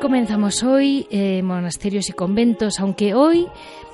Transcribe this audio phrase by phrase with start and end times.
[0.00, 3.46] Comenzamos hoy eh, Monasterios y Conventos, aunque hoy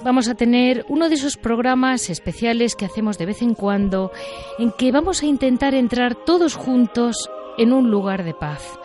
[0.04, 4.12] vamos a tener uno de esos programas especiales que hacemos de vez en cuando,
[4.58, 8.78] en que vamos a intentar entrar todos juntos en un lugar de paz.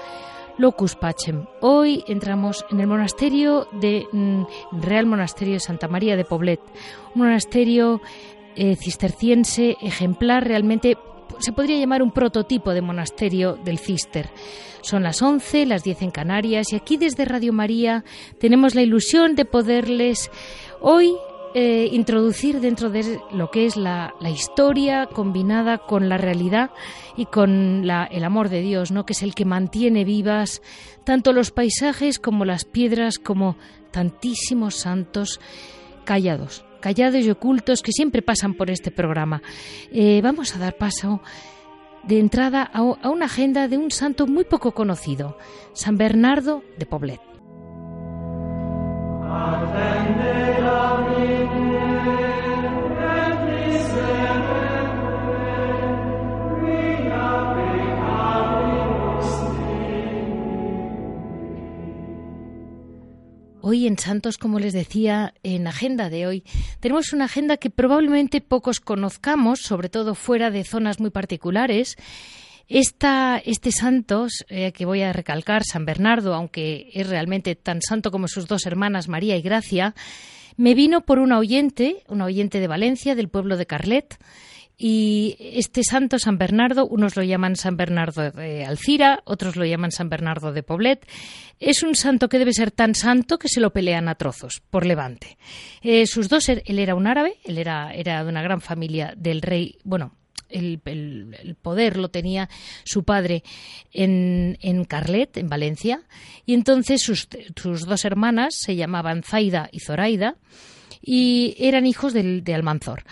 [0.57, 1.45] Locus Pacem.
[1.59, 4.43] Hoy entramos en el monasterio de mm,
[4.81, 6.59] Real Monasterio de Santa María de Poblet,
[7.13, 8.01] un monasterio
[8.55, 10.97] eh, cisterciense ejemplar realmente
[11.41, 14.29] se podría llamar un prototipo de monasterio del Cister.
[14.81, 18.03] Son las 11, las 10 en Canarias y aquí desde Radio María
[18.39, 20.31] tenemos la ilusión de poderles
[20.79, 21.13] hoy
[21.53, 26.71] eh, introducir dentro de lo que es la, historia combinada con la realidad
[27.17, 29.05] y con el amor de Dios, ¿no?
[29.05, 30.61] que es el que mantiene vivas
[31.03, 33.57] tanto los paisajes como las piedras, como
[33.91, 35.41] tantísimos santos
[36.05, 39.41] callados callados y ocultos que siempre pasan por este programa.
[39.91, 41.21] Eh, vamos a dar paso
[42.03, 45.37] de entrada a, a una agenda de un santo muy poco conocido,
[45.73, 47.30] San Bernardo de Poblet.
[63.71, 66.43] Hoy en Santos, como les decía, en agenda de hoy,
[66.81, 71.95] tenemos una agenda que probablemente pocos conozcamos, sobre todo fuera de zonas muy particulares.
[72.67, 78.11] Esta, este Santos, eh, que voy a recalcar, San Bernardo, aunque es realmente tan santo
[78.11, 79.95] como sus dos hermanas, María y Gracia,
[80.57, 84.17] me vino por una oyente, una oyente de Valencia, del pueblo de Carlet,
[84.83, 89.91] y este santo, San Bernardo, unos lo llaman San Bernardo de Alcira, otros lo llaman
[89.91, 91.07] San Bernardo de Poblet,
[91.59, 94.87] es un santo que debe ser tan santo que se lo pelean a trozos por
[94.87, 95.37] Levante.
[95.83, 99.43] Eh, sus dos, él era un árabe, él era, era de una gran familia del
[99.43, 100.15] rey, bueno,
[100.49, 100.79] el,
[101.61, 102.49] poder lo tenía
[102.83, 103.43] su padre
[103.93, 106.01] en, en, Carlet, en Valencia,
[106.47, 110.37] y entonces sus, sus, dos hermanas se llamaban Zaida y Zoraida
[111.03, 113.03] y eran hijos del, de Almanzor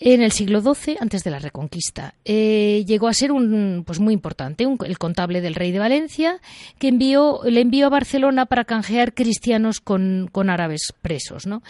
[0.00, 2.14] en el siglo XII, antes de la Reconquista.
[2.24, 6.40] Eh, llegó a ser un, pues muy importante, el contable del rey de Valencia,
[6.78, 11.46] que envió, le envió a Barcelona para canjear cristianos con, con árabes presos.
[11.46, 11.62] ¿no?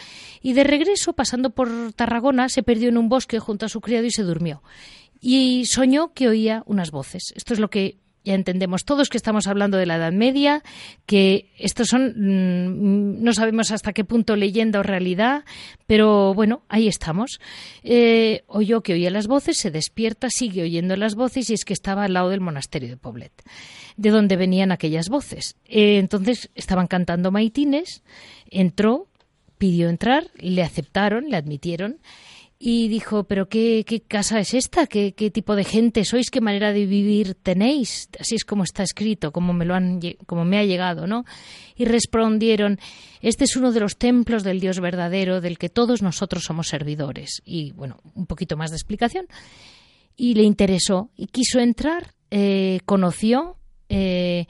[0.43, 4.07] Y de regreso, pasando por Tarragona, se perdió en un bosque junto a su criado
[4.07, 4.63] y se durmió.
[5.21, 7.33] Y soñó que oía unas voces.
[7.35, 10.63] Esto es lo que ya entendemos todos que estamos hablando de la Edad Media,
[11.07, 15.45] que estos son, mm, no sabemos hasta qué punto leyenda o realidad,
[15.87, 17.39] pero bueno, ahí estamos.
[17.83, 21.75] Eh, oyó que oía las voces, se despierta, sigue oyendo las voces y es que
[21.75, 23.33] estaba al lado del monasterio de Poblet,
[23.97, 25.57] de donde venían aquellas voces.
[25.67, 28.03] Eh, entonces estaban cantando maitines,
[28.51, 29.09] entró,
[29.59, 31.99] pidió entrar, le aceptaron, le admitieron
[32.67, 36.41] y dijo, pero qué, qué casa es esta, ¿Qué, qué tipo de gente sois, qué
[36.41, 40.57] manera de vivir tenéis, así es como está escrito, como me lo han, como me
[40.57, 41.27] ha llegado, ¿no?
[41.77, 42.79] Y respondieron,
[43.21, 47.43] este es uno de los templos del Dios verdadero, del que todos nosotros somos servidores.
[47.45, 49.27] Y bueno, un poquito más de explicación.
[50.17, 53.59] Y le interesó y quiso entrar, eh, conoció,
[53.91, 54.47] eh,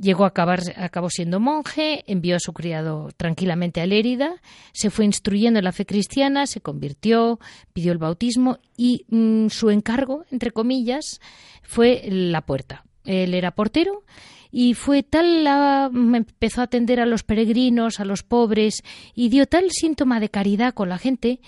[0.00, 4.36] Llegó a acabar, acabó siendo monje, envió a su criado tranquilamente a Lérida,
[4.72, 7.38] se fue instruyendo en la fe cristiana, se convirtió,
[7.74, 11.20] pidió el bautismo y mm, su encargo, entre comillas,
[11.62, 12.84] fue la puerta.
[13.04, 14.04] Él era portero
[14.50, 18.82] y fue tal la empezó a atender a los peregrinos, a los pobres
[19.14, 21.40] y dio tal síntoma de caridad con la gente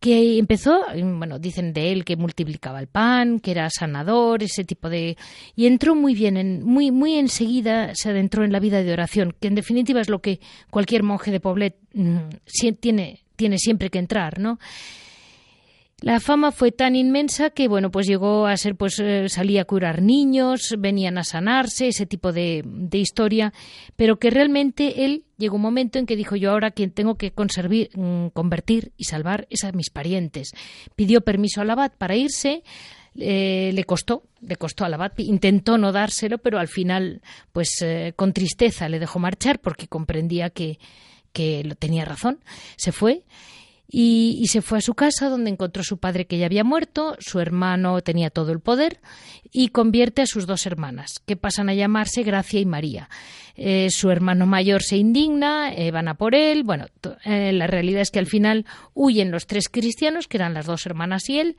[0.00, 4.88] que empezó, bueno, dicen de él que multiplicaba el pan, que era sanador, ese tipo
[4.88, 5.18] de
[5.54, 9.34] y entró muy bien, en, muy muy enseguida se adentró en la vida de oración,
[9.38, 12.18] que en definitiva es lo que cualquier monje de Poblet mm,
[12.80, 14.58] tiene tiene siempre que entrar, ¿no?
[16.02, 19.64] La fama fue tan inmensa que, bueno, pues llegó a ser, pues eh, salía a
[19.66, 23.52] curar niños, venían a sanarse, ese tipo de, de, historia,
[23.96, 27.32] pero que realmente él llegó un momento en que dijo yo ahora quien tengo que
[27.32, 30.52] conservar, mm, convertir y salvar es a mis parientes.
[30.96, 32.62] Pidió permiso al abad para irse,
[33.16, 37.20] eh, le costó, le costó al abad, intentó no dárselo, pero al final,
[37.52, 40.78] pues eh, con tristeza le dejó marchar porque comprendía que,
[41.32, 42.40] que tenía razón,
[42.76, 43.24] se fue
[43.92, 47.16] y, se fue a su casa donde encontró a su padre que ya había muerto,
[47.18, 49.00] su hermano tenía todo el poder
[49.52, 53.08] y convierte a sus dos hermanas, que pasan a llamarse Gracia y María.
[53.56, 56.62] Eh, su hermano mayor se indigna, eh, van a por él.
[56.62, 56.86] Bueno,
[57.24, 58.64] eh, la realidad es que al final
[58.94, 61.56] huyen los tres cristianos, que eran las dos hermanas y él.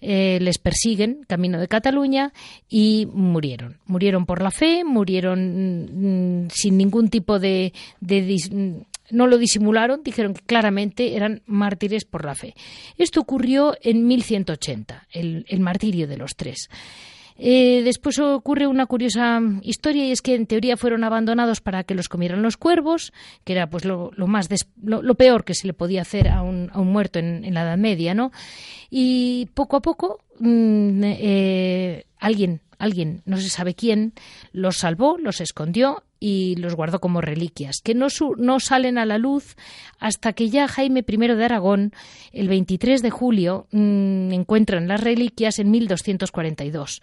[0.00, 2.32] les persiguen camino de Cataluña
[2.68, 3.78] y murieron.
[3.86, 7.72] Murieron por la fe, murieron mm, sin ningún tipo de,
[9.10, 12.54] no lo disimularon, dijeron que claramente eran mártires por la fe.
[12.98, 16.68] Esto ocurrió en 1180, el, el martirio de los tres.
[17.36, 21.94] Eh, después ocurre una curiosa historia y es que en teoría fueron abandonados para que
[21.94, 23.12] los comieran los cuervos,
[23.44, 24.48] que era pues lo, más
[24.82, 27.78] lo, peor que se le podía hacer a un, a un muerto en, la Edad
[27.78, 28.32] Media, ¿no?
[28.90, 34.12] Y poco a poco mm, eh, alguien alguien, no se sabe quién,
[34.50, 38.08] los salvó, los escondió y los guardó como reliquias, que no,
[38.38, 39.54] no salen a la luz
[40.00, 41.92] hasta que ya Jaime I de Aragón,
[42.32, 47.00] el 23 de julio, mm, encuentran las reliquias en 1242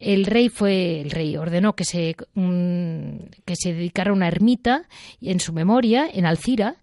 [0.00, 4.84] el rey fue el rey ordenó que se mm, que se dedicara una ermita
[5.20, 6.76] en su memoria en Alcira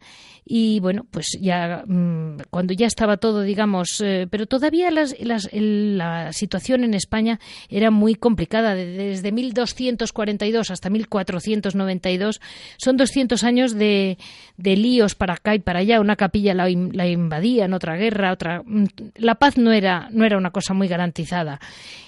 [0.48, 6.84] y bueno, pues ya mm, cuando ya estaba todo, digamos, eh, pero todavía la situación
[6.84, 8.76] en España era muy complicada.
[8.76, 12.42] Desde 1242 hasta 1492
[12.78, 14.20] son 200 años de,
[14.58, 16.00] de líos para acá y para allá.
[16.00, 18.62] Una capilla la, la invadían, otra guerra, otra.
[18.64, 21.60] Mm, la paz no era, no era una cosa muy garantizada.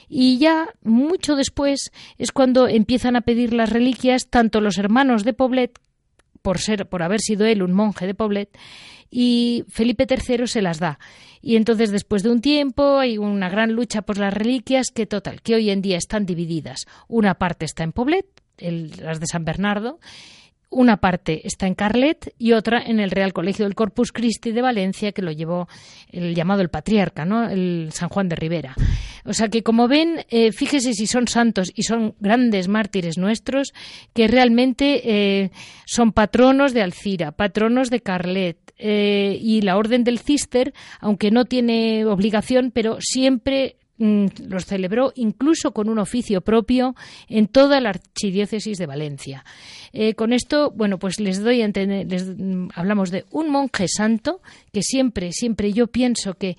[0.10, 5.34] Y ya mucho después es cuando empiezan a pedir las reliquias tanto los hermanos de
[5.34, 5.80] Poblet
[6.48, 8.58] por ser, por haber sido él un monje de Poblet,
[9.12, 10.98] y Felipe III se las da.
[11.42, 15.42] Y entonces, después de un tiempo, hay una gran lucha por las reliquias que, total,
[15.42, 16.86] que hoy en día están divididas.
[17.10, 18.28] Una parte está en Poblet,
[18.60, 20.00] las de San Bernardo,
[20.70, 24.62] una parte está en Carlet y otra en el Real Colegio del Corpus Christi de
[24.62, 25.68] Valencia, que lo llevó
[26.10, 27.50] el llamado el patriarca, ¿no?
[27.50, 28.76] el San Juan de Rivera.
[29.26, 33.74] O sea que, como ven, eh, fíjese si son santos y son grandes mártires nuestros,
[34.14, 35.52] que realmente eh,
[35.86, 41.46] son patronos de Alcira, patronos de Carlet, eh, y la Orden del Cister, aunque no
[41.46, 46.96] tiene obligación, pero siempre los celebró incluso con un oficio propio
[47.28, 49.44] en toda la archidiócesis de Valencia.
[49.94, 54.42] Eh, con esto, bueno, pues les doy a entender, mm, hablamos de un monje santo
[54.72, 56.58] que siempre, siempre yo pienso que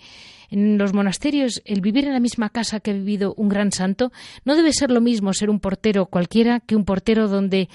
[0.50, 4.12] en los monasterios el vivir en la misma casa que ha vivido un gran santo
[4.44, 7.68] no debe ser lo mismo ser un portero cualquiera que un portero donde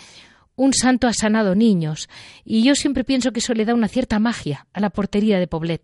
[0.56, 2.10] un santo ha sanado niños.
[2.44, 5.48] Y yo siempre pienso que eso le da una cierta magia a la portería de
[5.48, 5.82] Poblet.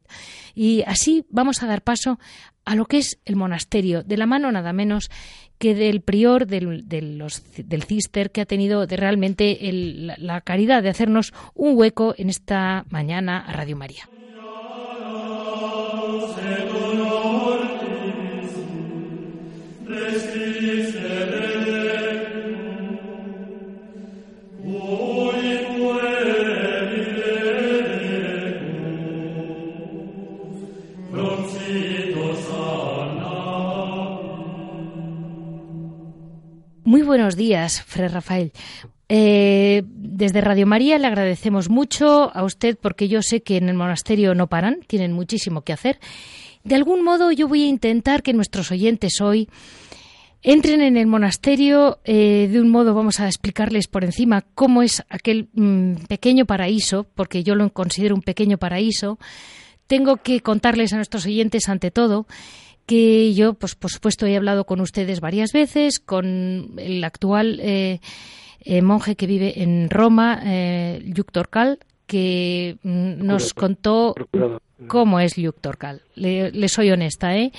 [0.54, 2.20] Y así vamos a dar paso
[2.66, 5.10] a lo que es el monasterio, de la mano nada menos
[5.58, 9.58] que del prior del, del Cister, que ha tenido de realmente
[10.18, 14.08] la caridad de hacernos un hueco en esta mañana a Radio María.
[36.90, 38.52] Muy buenos días, Fray Rafael.
[39.10, 43.76] Eh, desde Radio María le agradecemos mucho a usted porque yo sé que en el
[43.76, 46.00] monasterio no paran, tienen muchísimo que hacer.
[46.64, 49.50] De algún modo yo voy a intentar que nuestros oyentes hoy
[50.42, 52.00] entren en el monasterio.
[52.06, 57.04] Eh, de un modo vamos a explicarles por encima cómo es aquel mm, pequeño paraíso,
[57.14, 59.20] porque yo lo considero un pequeño paraíso.
[59.86, 62.26] Tengo que contarles a nuestros oyentes ante todo
[62.90, 68.00] que yo, pues por supuesto, he hablado con ustedes varias veces, con el actual eh,
[68.62, 71.78] eh, monje que vive en Roma, eh, Torcal,
[72.08, 74.16] que mm, nos contó
[74.88, 76.02] cómo es Luc Torcal.
[76.16, 77.52] Le, soy honesta, ¿eh?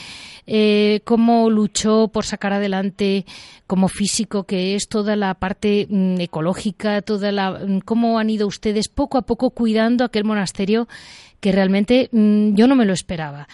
[0.48, 1.00] ¿eh?
[1.04, 3.24] Cómo luchó por sacar adelante
[3.68, 8.48] como físico, que es toda la parte mm, ecológica, toda la mm, cómo han ido
[8.48, 10.88] ustedes poco a poco cuidando aquel monasterio
[11.38, 13.46] que realmente yo no me lo esperaba.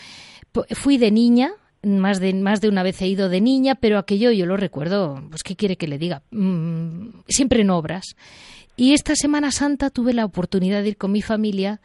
[0.70, 1.52] Fui de niña,
[1.86, 5.22] más de, más de una vez he ido de niña, pero aquello yo lo recuerdo,
[5.30, 6.22] pues ¿qué quiere que le diga?
[6.30, 8.16] Mm, siempre en obras.
[8.76, 11.80] Y esta Semana Santa tuve la oportunidad de ir con mi familia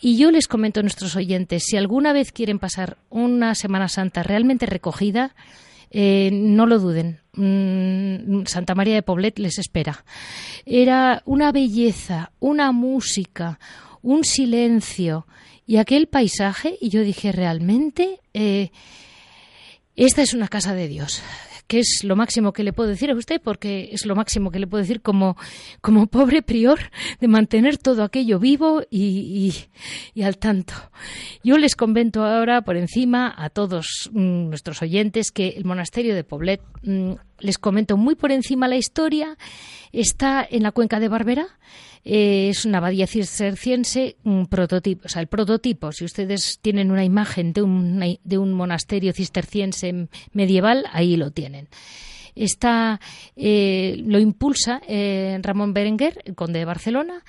[0.00, 4.22] y yo les comento a nuestros oyentes, si alguna vez quieren pasar una Semana Santa
[4.22, 5.34] realmente recogida,
[5.90, 7.20] eh, no lo duden.
[7.32, 10.04] Mm, Santa María de Poblet les espera.
[10.66, 13.58] Era una belleza, una música,
[14.02, 15.26] un silencio
[15.66, 18.20] y aquel paisaje, y yo dije realmente...
[18.34, 18.70] Eh,
[19.96, 21.22] esta es una casa de Dios.
[21.68, 24.58] que es lo máximo que le puedo decir a usted, porque es lo máximo que
[24.58, 25.38] le puedo decir como,
[25.80, 26.78] como pobre prior,
[27.18, 29.54] de mantener todo aquello vivo y,
[30.22, 30.74] al tanto.
[31.42, 36.24] Yo les convento ahora por encima a todos mm, nuestros oyentes que el monasterio de
[36.24, 39.38] Poblet, mm, les comento muy por encima la historia,
[39.92, 41.46] está en la cuenca de Barbera,
[42.04, 47.04] eh, es una abadía cisterciense, un prototipo, o sea, el prototipo, si ustedes tienen una
[47.04, 51.68] imagen de un, de un monasterio cisterciense medieval, ahí lo tienen.
[52.34, 52.98] Está,
[53.36, 57.22] eh, lo impulsa eh, Ramón Berenguer, conde de Barcelona,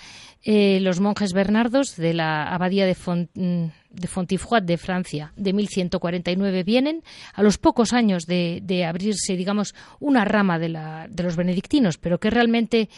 [0.45, 7.01] los monjes bernardos de la abadía de, Font, mm, de de Francia de 1149 vienen
[7.33, 11.97] a los pocos años de, de abrirse, digamos, una rama de, la, de los benedictinos,
[11.97, 12.89] pero que realmente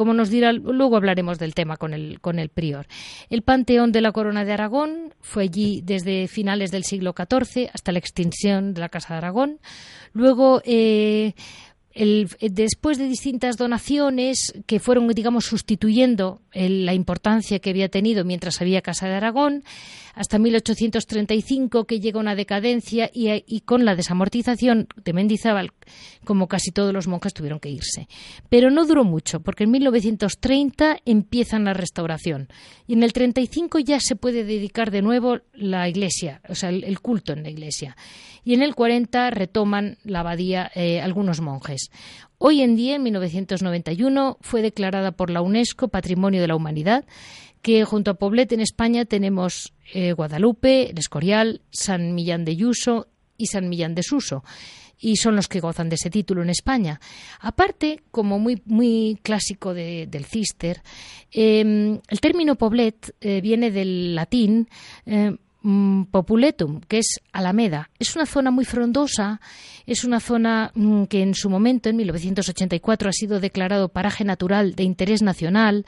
[0.00, 2.86] como nos dirá, luego hablaremos del tema con el, con el prior.
[3.28, 7.92] El Panteón de la Corona de Aragón fue allí desde finales del siglo XIV hasta
[7.92, 9.60] la extinción de la Casa de Aragón.
[10.14, 11.34] Luego, eh,
[11.94, 18.80] después de distintas donaciones que fueron, digamos, sustituyendo la importancia que había tenido mientras había
[18.80, 19.64] Casa de Aragón,
[20.14, 25.72] hasta 1835 que llega una decadencia y, con la desamortización de Mendizábal,
[26.24, 28.08] como casi todos los monjes tuvieron que irse.
[28.48, 32.48] Pero no duró mucho, porque en 1930 empiezan la restauración
[32.86, 37.00] y en el 35 ya se puede dedicar de nuevo la iglesia, o sea, el,
[37.00, 37.96] culto en la iglesia.
[38.44, 41.90] Y en el 40 retoman la abadía eh, algunos monjes.
[42.38, 47.04] Hoy en día, en 1991, fue declarada por la UNESCO Patrimonio de la Humanidad
[47.62, 53.08] que junto a Poblet en España tenemos eh, Guadalupe, El Escorial, San Millán de Yuso
[53.36, 54.42] y San Millán de Suso
[55.00, 57.00] y son los que gozan de ese título en España.
[57.40, 60.82] Aparte, como muy, muy clásico del cister,
[61.32, 64.68] em, el término poblet eh, viene del latín
[65.06, 67.90] eh, mm, populetum, que es Alameda.
[67.98, 69.40] Es una zona muy frondosa,
[69.86, 74.74] es una zona mm, que en su momento, en 1984, ha sido declarado paraje natural
[74.74, 75.84] de interés nacional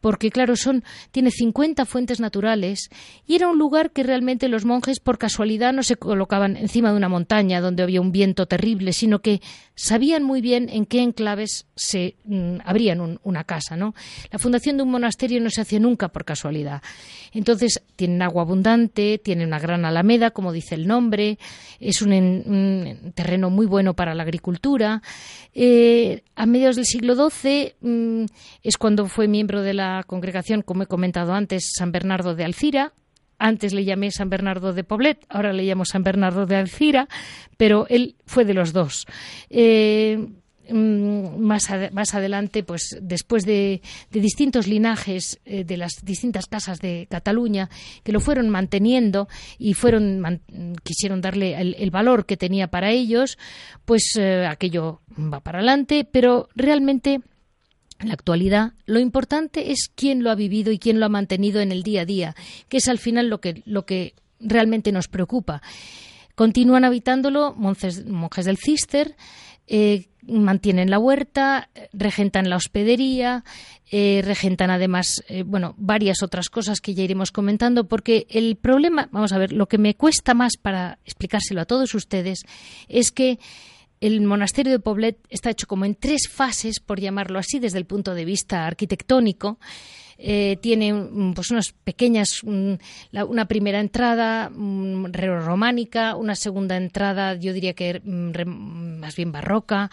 [0.00, 2.90] porque claro, son tiene 50 fuentes naturales
[3.26, 6.96] y era un lugar que realmente los monjes por casualidad no se colocaban encima de
[6.96, 9.40] una montaña donde había un viento terrible, sino que
[9.74, 13.94] sabían muy bien en qué enclaves se mm, abrían una casa, ¿no?
[14.32, 16.82] La fundación de un monasterio no se hace nunca por casualidad.
[17.32, 21.38] Entonces, tienen agua abundante, tienen una gran alameda, como dice el nombre,
[21.78, 25.02] es un, terreno muy bueno para la agricultura.
[25.54, 28.24] Eh, a mediados del siglo XII mm,
[28.62, 32.92] es cuando fue miembro de la congregación, como he comentado antes, San Bernardo de Alcira.
[33.38, 37.08] Antes le llamé San Bernardo de Poblet, ahora le llamo San Bernardo de Alcira,
[37.56, 39.06] pero él fue de los dos.
[39.48, 40.18] Eh,
[40.68, 43.80] mm, más, más, adelante, pues después de,
[44.10, 47.70] distintos linajes eh, de las distintas casas de Cataluña
[48.02, 50.42] que lo fueron manteniendo y fueron
[50.82, 53.38] quisieron darle el, valor que tenía para ellos,
[53.84, 57.20] pues eh, aquello va para adelante, pero realmente
[57.98, 61.60] en la actualidad, lo importante es quién lo ha vivido y quién lo ha mantenido
[61.60, 62.34] en el día a día,
[62.68, 65.62] que es al final lo que, realmente nos preocupa.
[66.36, 69.16] Continúan habitándolo monjes, monjes del Cister,
[69.66, 73.44] eh, mantienen la huerta, regentan la hospedería,
[73.90, 79.08] eh, regentan además, eh, bueno, varias otras cosas que ya iremos comentando, porque el problema,
[79.10, 82.40] vamos a ver, lo que me cuesta más para explicárselo a todos ustedes
[82.88, 83.38] es que
[84.00, 87.86] el monasterio de Poblet está hecho como en tres fases, por llamarlo así, desde el
[87.86, 89.58] punto de vista arquitectónico.
[90.20, 90.92] Eh, tiene
[91.32, 99.14] pues unas pequeñas, una primera entrada románica, una segunda entrada, yo diría que mm, más
[99.14, 99.90] bien barroca.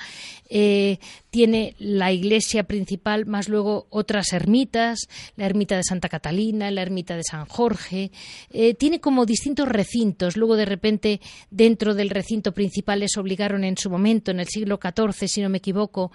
[0.50, 0.98] Eh,
[1.30, 5.00] tiene la iglesia principal, más luego otras ermitas,
[5.36, 8.12] la ermita de Santa Catalina, la ermita de San Jorge.
[8.50, 10.38] Eh, tiene como distintos recintos.
[10.38, 14.80] Luego, de repente, dentro del recinto principal les obligaron en su momento, en el siglo
[14.82, 16.12] XIV, si no me equivoco,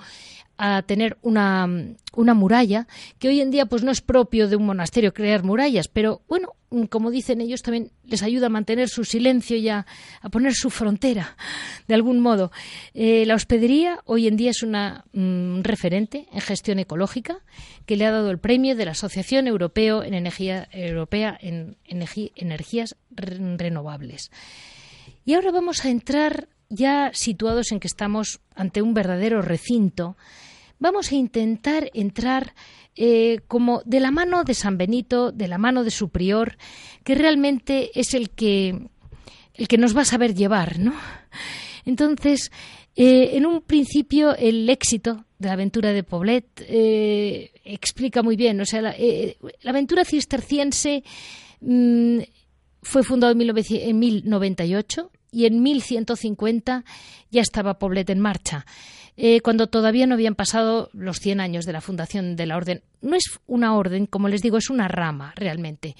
[0.62, 1.67] a tener una,
[2.14, 2.87] una, muralla,
[3.19, 6.52] que hoy en día pues no es propio de un monasterio crear murallas, pero bueno,
[6.90, 9.87] como dicen ellos, también les ayuda a mantener su silencio y a,
[10.31, 11.35] poner su frontera,
[11.88, 12.52] de algún modo.
[12.93, 17.38] Eh, la hospedería hoy en día es una mm, referente en gestión ecológica
[17.87, 22.97] que le ha dado el premio de la Asociación Europeo en Energía, Europea en Energías
[23.11, 24.31] Renovables.
[25.25, 30.17] Y ahora vamos a entrar ya situados en que estamos ante un verdadero recinto
[30.81, 32.55] vamos a intentar entrar
[32.97, 36.57] eh, como de la mano de San Benito, de la mano de su prior,
[37.05, 38.89] que realmente es el que,
[39.55, 40.95] el que nos va a saber llevar, ¿no?
[41.85, 42.51] Entonces,
[42.97, 48.61] eh, en un principio, el éxito de la aventura de Poblet eh, explica muy bien,
[48.61, 48.95] o sea, la,
[49.65, 51.05] aventura cisterciense
[51.61, 52.19] mm,
[52.83, 56.85] fue fundada en, en 1098 y en 1150
[57.31, 58.67] ya estaba Poblet en marcha,
[59.17, 62.83] eh, cuando todavía no habían pasado los 100 años de la fundación de la orden.
[63.00, 65.97] No es una orden, como les digo, es una rama realmente.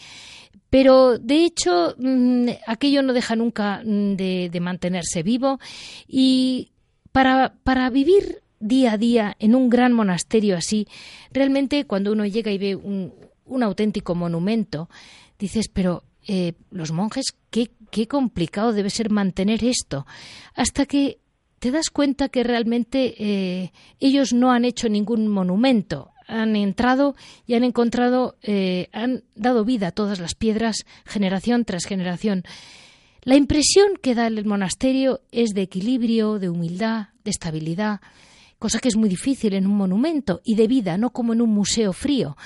[0.71, 5.59] Pero, de hecho, mm, aquello no deja nunca mm, de, mantenerse vivo
[6.07, 6.71] y
[7.13, 10.87] para, para vivir día a día en un gran monasterio así,
[11.33, 13.13] realmente cuando uno llega y ve un,
[13.63, 14.89] auténtico monumento,
[15.39, 20.07] dices, pero eh, los monjes, qué, qué complicado debe ser mantener esto,
[20.55, 21.19] hasta que
[21.61, 27.15] te das cuenta que realmente eh, ellos no han hecho ningún monumento, han entrado
[27.47, 32.45] y han encontrado, eh, han dado vida a todas las piedras generación tras generación.
[33.23, 38.01] La impresión que da el monasterio es de equilibrio, de humildad, de estabilidad,
[38.59, 41.51] cosa que es muy difícil en un monumento, y de vida, no como en un
[41.51, 42.39] museo frío.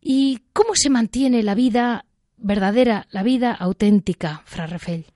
[0.00, 2.04] ¿Y cómo se mantiene la vida
[2.36, 5.06] verdadera, la vida auténtica, Fra Rafael?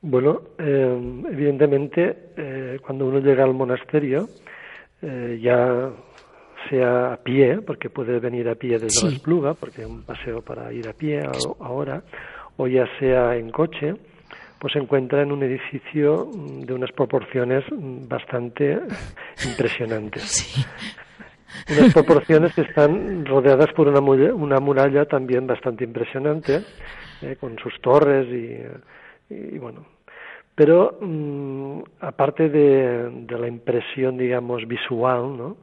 [0.00, 4.28] Bueno, eh, evidentemente, eh, cuando uno llega al monasterio,
[5.02, 5.90] eh, ya
[6.70, 10.42] sea a pie, porque puede venir a pie desde la Espluga, porque hay un paseo
[10.42, 11.22] para ir a pie
[11.60, 12.02] ahora,
[12.56, 13.94] o ya sea en coche,
[14.60, 18.78] pues se encuentra en un edificio mm, de unas proporciones mm, bastante
[19.44, 20.64] impresionantes.
[21.70, 26.62] Unas proporciones que están rodeadas por una, una muralla también bastante impresionante,
[27.22, 28.58] eh, con sus torres y,
[29.30, 29.84] bueno.
[30.54, 35.56] Pero mm, aparte de, de, la impresión, digamos, visual, ¿no?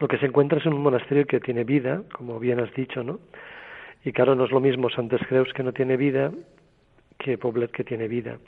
[0.00, 3.20] Lo que se encuentra es un monasterio que tiene vida, como bien has dicho, ¿no?
[4.04, 6.32] Y claro, no es lo mismo Santes Creus que no tiene vida
[7.18, 8.38] que Poblet que tiene vida.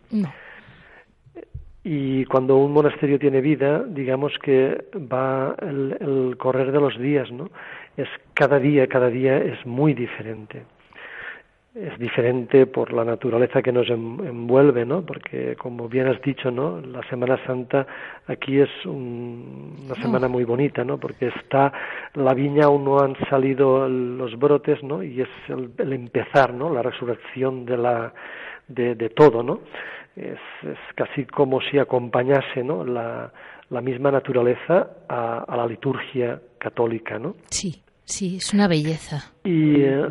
[1.83, 7.49] Y cuando un monasterio tiene vida, digamos que va el, correr de los días, ¿no?
[7.97, 10.65] Es cada día, cada día es muy diferente.
[11.77, 15.05] Es diferente por la naturaleza que nos envuelve, ¿no?
[15.05, 16.81] Porque como bien has dicho, ¿no?
[16.81, 17.87] La Semana Santa
[18.27, 20.99] aquí es una semana muy bonita, ¿no?
[20.99, 21.71] Porque está
[22.15, 25.03] la viña aún no han salido los brotes, ¿no?
[25.03, 26.73] Y es el, el empezar, ¿no?
[26.73, 28.15] La resurrección de la
[28.69, 29.61] de, todo, ¿no?
[30.17, 30.39] Es,
[30.95, 32.85] casi como si acompañase ¿no?
[32.85, 33.33] la,
[33.71, 37.37] la misma naturaleza a, la liturgia católica, ¿no?
[37.51, 39.33] Sí, sí, es una belleza.
[39.45, 40.07] Y eh,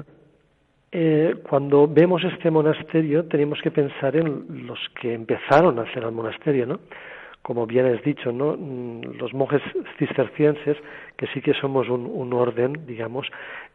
[0.92, 6.12] eh, cuando vemos este monasterio tenemos que pensar en los que empezaron a hacer el
[6.12, 6.80] monasterio, ¿no?
[7.46, 8.58] como bien has dicho, ¿no?
[8.58, 9.62] Mm, los monjes
[10.00, 10.78] cistercienses,
[11.16, 13.28] que sí que somos un, orden, digamos,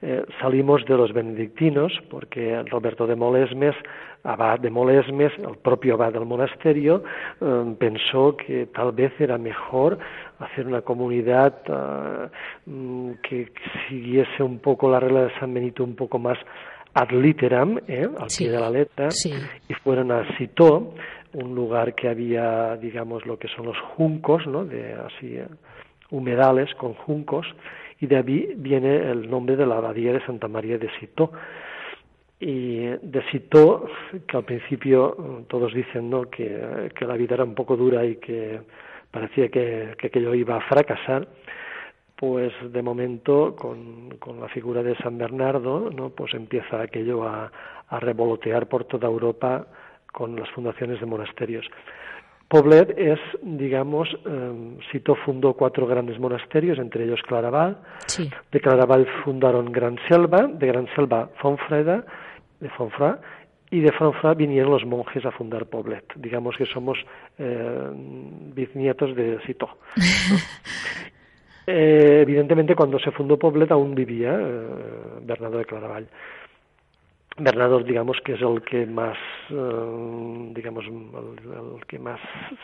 [0.02, 3.76] eh, salimos de los benedictinos, porque Roberto de Molesmes,
[4.24, 7.04] abad de Molesmes, el propio abad del monasterio,
[7.40, 10.00] eh, pensó que tal vez era mejor
[10.40, 12.28] hacer una comunidad eh,
[12.66, 13.52] mm, que
[13.88, 16.38] siguiese un poco la regla de San Benito un poco más
[16.94, 19.08] ad literam, al pie de la letra,
[19.68, 20.94] y fueron a Citó,
[21.32, 24.64] un lugar que había, digamos, lo que son los juncos, ¿no?
[24.64, 25.46] De así eh,
[26.10, 27.46] humedales con juncos
[28.00, 31.32] y de ahí viene el nombre de la abadía de Santa María de Sito.
[32.40, 33.86] Y de Sito,
[34.26, 36.22] que al principio eh, todos dicen ¿no?
[36.30, 38.60] que, que la vida era un poco dura y que
[39.10, 41.28] parecía que, que aquello iba a fracasar,
[42.20, 46.10] pues de momento con, con, la figura de San Bernardo, ¿no?
[46.10, 47.50] pues empieza aquello a,
[47.88, 49.66] a revolotear por toda Europa
[50.12, 51.64] con las fundaciones de monasterios.
[52.46, 57.78] Poblet es, digamos, eh, Sito fundó cuatro grandes monasterios, entre ellos Claraval.
[58.52, 62.04] De Claraval fundaron Gran Selva, de Gran Selva Fonfreda,
[62.60, 63.18] de Fonfra,
[63.70, 66.04] y de Fonfra vinieron los monjes a fundar Poblet.
[66.16, 66.98] Digamos que somos
[67.38, 67.90] eh,
[68.54, 69.70] bisnietos de Sito.
[71.72, 74.36] Eh, evidentemente, cuando se fundó Poblet aún vivía
[75.22, 76.08] Bernardo de Claraval.
[77.44, 79.16] Bernardo, digamos que es el que más,
[79.50, 82.20] eh, digamos, el, que más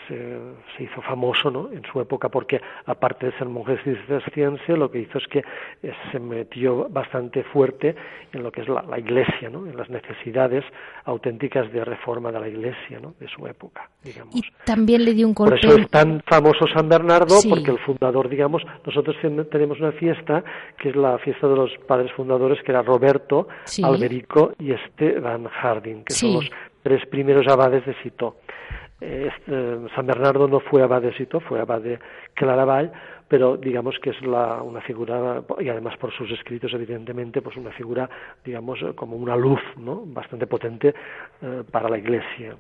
[0.09, 0.39] se,
[0.79, 1.71] hizo famoso, ¿no?
[1.73, 5.39] En su época, porque aparte de ser monje cisterciense, lo que hizo es que
[5.83, 7.95] eh, se metió bastante fuerte
[8.33, 9.67] en lo que es la, Iglesia, ¿no?
[9.67, 10.65] En las necesidades
[11.05, 13.15] auténticas de reforma de la Iglesia, ¿no?
[13.21, 14.35] De su época, digamos.
[14.35, 15.57] Y también le dio un golpe.
[15.61, 19.17] Por eso es tan famoso San Bernardo, porque el fundador, digamos, nosotros
[19.51, 20.43] tenemos una fiesta
[20.79, 23.49] que es la fiesta de los padres fundadores, que era Roberto,
[23.83, 26.51] Alberico y este Van Harding, que son los
[26.83, 28.37] tres primeros abades de Cito.
[29.01, 31.99] Este, San Bernardo no fue abad de Cito, fue abad de
[32.35, 32.93] Claraval,
[33.29, 37.73] pero digamos que es la, una figura, y además por sus escritos, evidentemente, pues una
[37.73, 38.09] figura,
[38.45, 40.03] digamos, como una luz, ¿no?
[40.07, 40.95] Bastante potente
[41.43, 42.57] eh, para la Iglesia.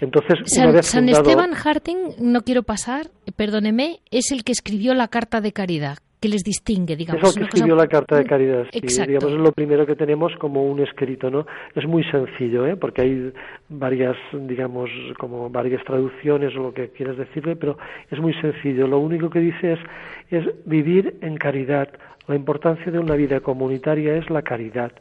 [0.00, 5.52] Entonces, San, Esteban Harding, no quiero pasar, perdóneme, es el que escribió la Carta de
[5.52, 7.22] Caridad, que les distingue, digamos.
[7.22, 8.66] Es lo que escribió la Carta de Caridad.
[8.72, 11.46] digamos, es lo primero que tenemos como un escrito, ¿no?
[11.74, 12.76] Es muy sencillo, ¿eh?
[12.76, 13.32] Porque hay
[13.68, 17.78] varias, digamos, como varias traducciones o lo que quieras decirle, pero
[18.10, 18.86] es muy sencillo.
[18.86, 19.78] Lo único que dice es,
[20.30, 21.88] es vivir en caridad.
[22.26, 24.92] La importancia de una vida comunitaria es la caridad,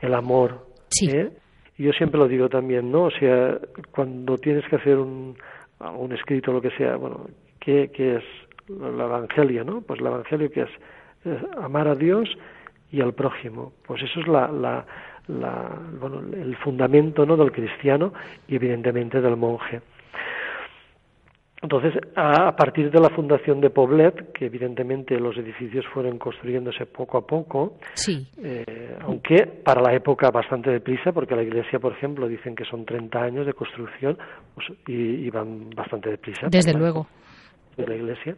[0.00, 0.66] el amor.
[0.88, 1.10] Sí.
[1.10, 1.30] ¿eh?
[1.78, 3.04] Y yo siempre lo digo también, ¿no?
[3.04, 3.58] O sea,
[3.94, 5.36] cuando tienes que hacer un,
[5.80, 7.26] un escrito, lo que sea, bueno,
[7.60, 8.24] ¿qué, qué es
[8.68, 9.80] el Evangelio, ¿no?
[9.80, 10.70] Pues el Evangelio que es,
[11.60, 12.28] amar a Dios
[12.90, 13.72] y al prójimo.
[13.86, 14.48] Pues eso es la,
[15.28, 17.36] la, bueno, el fundamento ¿no?
[17.36, 18.12] del cristiano
[18.48, 19.80] y evidentemente del monje.
[21.62, 27.18] Entonces, a, partir de la fundación de Poblet, que evidentemente los edificios fueron construyéndose poco
[27.18, 28.26] a poco, sí.
[28.42, 32.84] Eh, aunque para la época bastante deprisa, porque la iglesia, por ejemplo, dicen que son
[32.84, 34.18] 30 años de construcción
[34.56, 36.48] pues, y, y, van bastante deprisa.
[36.50, 37.06] Desde luego.
[37.76, 38.36] De la iglesia.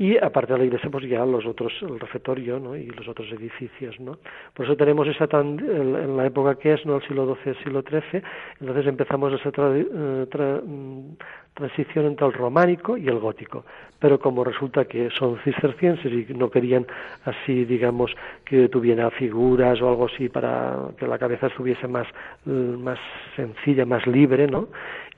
[0.00, 2.76] Y aparte de la iglesia pues ya los otros el refectorio ¿no?
[2.76, 4.16] y los otros edificios no
[4.54, 7.64] por eso tenemos esa tan en la época que es no el siglo XII el
[7.64, 8.22] siglo XIII
[8.60, 11.16] entonces empezamos esa eh, mm,
[11.54, 13.64] transición entre el románico y el gótico.
[13.98, 16.86] Pero como resulta que son cistercienses y no querían
[17.24, 22.06] así digamos que tuviera figuras o algo así para que la cabeza estuviese más
[22.46, 23.00] eh, más
[23.34, 24.68] sencilla más libre no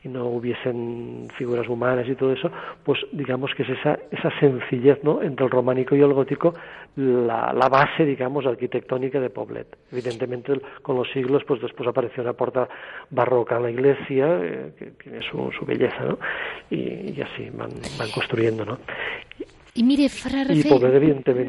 [0.02, 2.50] y no hubiesen figuras humanas y todo eso,
[2.84, 5.22] pues digamos que es esa, esa sencillez ¿no?
[5.22, 6.54] entre el románico y el gótico
[6.96, 9.66] la, la base, digamos, arquitectónica de Poblet.
[9.92, 12.68] Evidentemente, con los siglos, pues después apareció una puerta
[13.10, 16.18] barroca en la iglesia, eh, que tiene su, su belleza, ¿no?
[16.70, 18.78] Y, así van, van construyendo, ¿no?
[19.74, 20.44] Y mire, Fra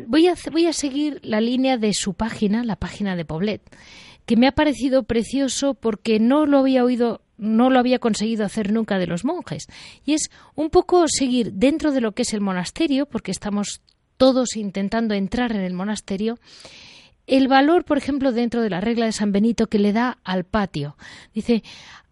[0.07, 3.61] voy, a, voy a seguir la línea de su página, la página de Poblet,
[4.25, 8.71] que me ha parecido precioso porque no lo había oído no lo había conseguido hacer
[8.71, 9.67] nunca de los monjes.
[10.05, 13.81] Y es un poco seguir dentro de lo que es el monasterio, porque estamos
[14.15, 16.37] todos intentando entrar en el monasterio,
[17.25, 20.43] el valor, por ejemplo, dentro de la regla de San Benito que le da al
[20.43, 20.95] patio.
[21.33, 21.63] Dice,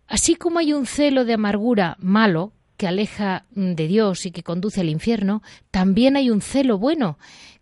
[0.08, 4.82] así como hay un celo de amargura malo, que aleja de Dios y que conduce
[4.82, 7.20] al infierno, también hay un celo bueno,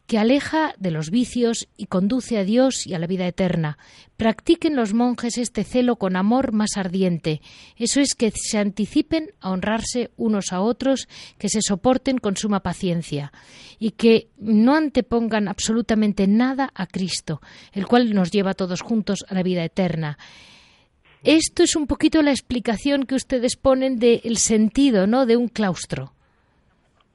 [0.07, 3.77] que aleja de los vicios y conduce a Dios y a la vida eterna.
[4.15, 7.41] Practiquen los monjes este celo con amor más ardiente.
[7.75, 12.61] Eso es que se anticipen a honrarse unos a otros, que se soporten con suma
[12.61, 13.33] paciencia
[13.79, 17.41] y que no antepongan absolutamente nada a Cristo,
[17.73, 20.17] el cual nos lleva todos juntos a la vida eterna.
[21.23, 26.13] Esto es un poquito la explicación que ustedes ponen del sentido, ¿no?, de un claustro.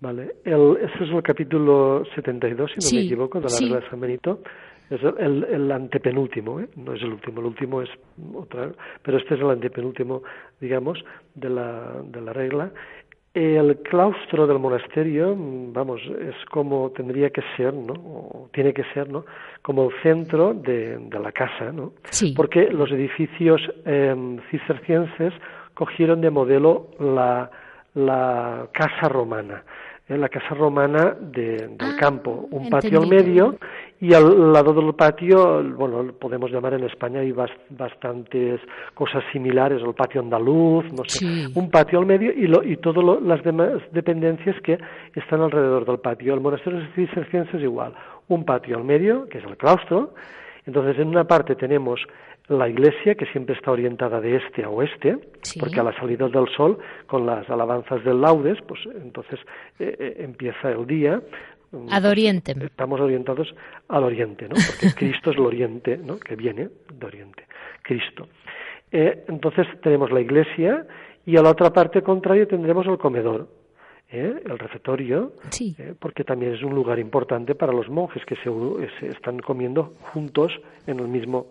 [0.03, 3.89] Vale, el, este es el capítulo 72, si no me equivoco, de la regla de
[3.89, 4.41] San Benito.
[4.91, 6.69] Es el, el, antepenúltimo, ¿eh?
[6.75, 7.89] no es el último, el último es
[8.35, 10.25] otra, pero este es el antepenúltimo,
[10.61, 10.99] digamos,
[11.37, 12.73] de la, de la regla.
[13.33, 17.93] El claustro del monasterio, vamos, es como tendría que ser, ¿no?
[17.93, 19.25] O tiene que ser, ¿no?
[19.63, 21.93] Como el centro de, de la casa, ¿no?
[22.11, 22.35] Sí.
[22.37, 25.33] Porque los edificios eh, cistercienses
[25.75, 27.49] cogieron de modelo la,
[27.95, 29.63] la casa romana
[30.09, 33.57] en la casa romana del ah, campo, un patio al medio
[34.01, 38.61] y al lado del patio, bueno, podemos llamar en España hay bastantes
[38.95, 43.23] cosas similares, el patio andaluz, no sé, un patio al medio y, lo, y todas
[43.23, 44.77] las demás dependencias que
[45.15, 46.35] están alrededor del patio.
[46.35, 47.95] El monasterio de cistercienses es igual,
[48.29, 50.15] un patio al medio, que es el claustro,
[50.67, 52.01] entonces en una parte tenemos
[52.59, 55.19] la iglesia, que siempre está orientada de este a oeste,
[55.59, 59.41] porque a la salida del sol, con las alabanzas del laudes, pues entonces
[59.79, 61.23] eh, eh, empieza el día.
[61.71, 62.55] Mm, Ad oriente.
[62.61, 63.55] estamos orientados
[63.89, 64.55] al oriente, ¿no?
[64.55, 66.19] Porque Cristo es el oriente, ¿no?
[66.19, 67.45] Que viene de oriente.
[67.83, 68.29] Cristo.
[68.91, 70.87] Eh, entonces tenemos la iglesia
[71.25, 73.49] y a la otra parte contraria tendremos el comedor,
[74.11, 75.33] el refectorio,
[75.99, 78.51] porque también es un lugar importante para los monjes que se,
[79.01, 80.53] se, están comiendo juntos
[80.87, 81.47] en el mismo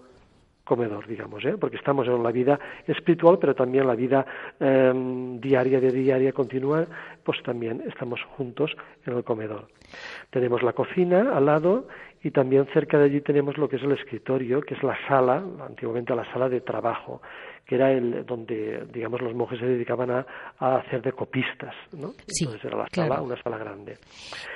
[0.63, 1.55] comedor, digamos, ¿eh?
[1.59, 4.25] porque estamos en la vida espiritual, pero también la vida
[4.59, 6.85] em, diaria, de diaria, continua,
[7.23, 9.67] pues también estamos juntos en el comedor.
[10.29, 11.87] Tenemos la cocina al lado
[12.23, 15.43] y también cerca de allí tenemos lo que es el escritorio, que es la sala,
[15.65, 17.21] antiguamente la sala de trabajo,
[17.65, 20.25] que era el donde, digamos, los monjes se dedicaban a,
[20.59, 22.13] hacer de copistas, ¿no?
[22.27, 23.97] Sí, Entonces era la sala, una sala grande.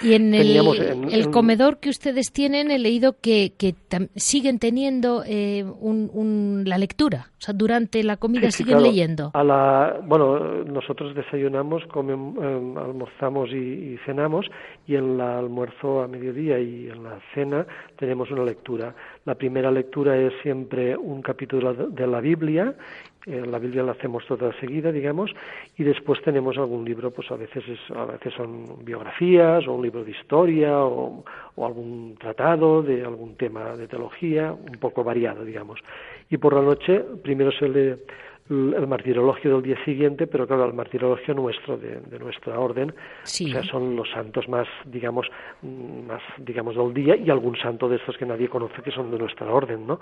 [0.02, 3.76] Y en el, comedor que ustedes tienen, he leído que, que
[4.16, 9.32] siguen teniendo eh, un, la lectura, o sea, durante la comida siguen leyendo.
[9.34, 14.46] A la, bueno, nosotros desayunamos, comemos, em, almorzamos y, y cenamos,
[14.88, 17.66] y en el almuerzo a mediodía y en la cena
[17.98, 18.94] tenemos una lectura.
[19.26, 22.76] La primera lectura es siempre un capítulo de la Biblia
[23.26, 25.32] eh, la Biblia la hacemos toda seguida, digamos,
[25.78, 29.82] y después tenemos algún libro, pues a veces es, a veces son biografías o un
[29.82, 31.24] libro de historia o,
[31.56, 35.80] o algún tratado de algún tema de teología, un poco variado, digamos.
[36.30, 37.96] Y por la noche primero se lee
[38.48, 43.64] el martirologio del día siguiente, pero claro, el martirologio nuestro, de, nuestra orden, o sea,
[43.64, 45.28] son los santos más, digamos,
[45.64, 49.18] más, digamos, del día y algún santo de estos que nadie conoce que son de
[49.18, 50.00] nuestra orden, ¿no?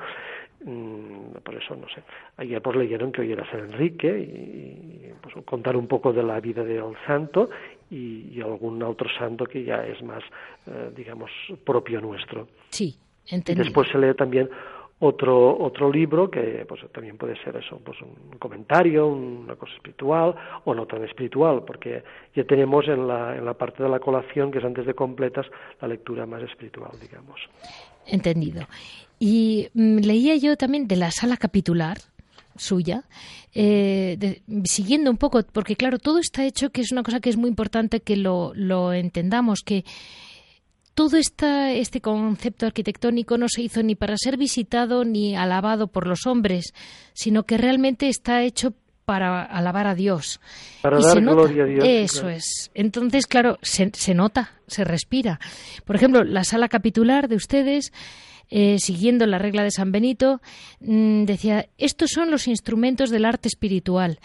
[0.66, 2.04] Mm, por eso, no sé,
[2.36, 6.42] ayer pues leyeron que hoy era San Enrique y, pues contar un poco de la
[6.42, 7.50] vida del santo
[7.90, 10.24] y, algún otro santo que ya es más,
[10.68, 11.32] eh, digamos,
[11.64, 12.48] propio nuestro.
[12.70, 12.94] Sí,
[13.26, 14.50] Y después se lee también
[15.06, 20.34] otro otro libro que pues también puede ser eso pues un comentario una cosa espiritual
[20.64, 24.50] o no tan espiritual porque ya tenemos en la en la parte de la colación
[24.50, 25.46] que es antes de completas
[25.82, 27.40] la lectura más espiritual digamos.
[28.06, 28.64] Entendido.
[29.20, 31.98] Y mm, leía yo también de la sala capitular
[32.56, 33.04] suya,
[33.54, 37.38] eh, siguiendo un poco, porque claro, todo está hecho, que es una cosa que es
[37.38, 39.84] muy importante que lo, lo entendamos, que
[40.94, 46.26] todo este concepto arquitectónico no se hizo ni para ser visitado ni alabado por los
[46.28, 46.74] hombres,
[47.14, 48.74] sino que realmente está hecho
[49.06, 50.40] para alabar a Dios.
[50.82, 51.86] Para dar gloria a Dios.
[51.86, 52.72] Eso es.
[52.74, 55.40] Entonces, claro, se, nota, se respira.
[55.86, 57.92] Por ejemplo, la sala capitular de ustedes,
[58.50, 60.42] eh, siguiendo la regla de San Benito,
[60.80, 64.20] mm, decía, estos son los instrumentos del arte espiritual.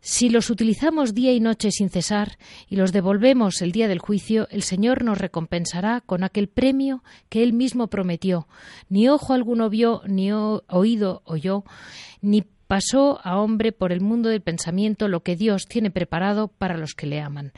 [0.00, 4.46] Si los utilizamos día y noche sin cesar y los devolvemos el día del juicio,
[4.50, 8.46] el Señor nos recompensará con aquel premio que Él mismo prometió.
[8.88, 11.64] Ni ojo alguno vio, ni oído oyó,
[12.20, 16.76] ni pasó a hombre por el mundo del pensamiento lo que Dios tiene preparado para
[16.76, 17.52] los que le aman.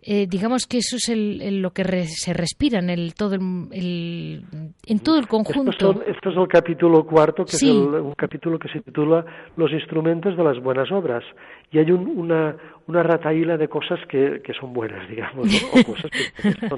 [0.00, 1.08] Eh, digamos que eso es
[1.52, 4.44] lo que se respira en el todo el,
[4.86, 5.70] en todo el conjunto.
[6.06, 9.24] Esto, es el capítulo cuarto, que es un capítulo que se titula
[9.56, 11.24] Los instrumentos de las buenas obras.
[11.72, 12.56] Y hay una,
[12.86, 16.76] una rataíla de cosas que, que son buenas, digamos, o cosas que no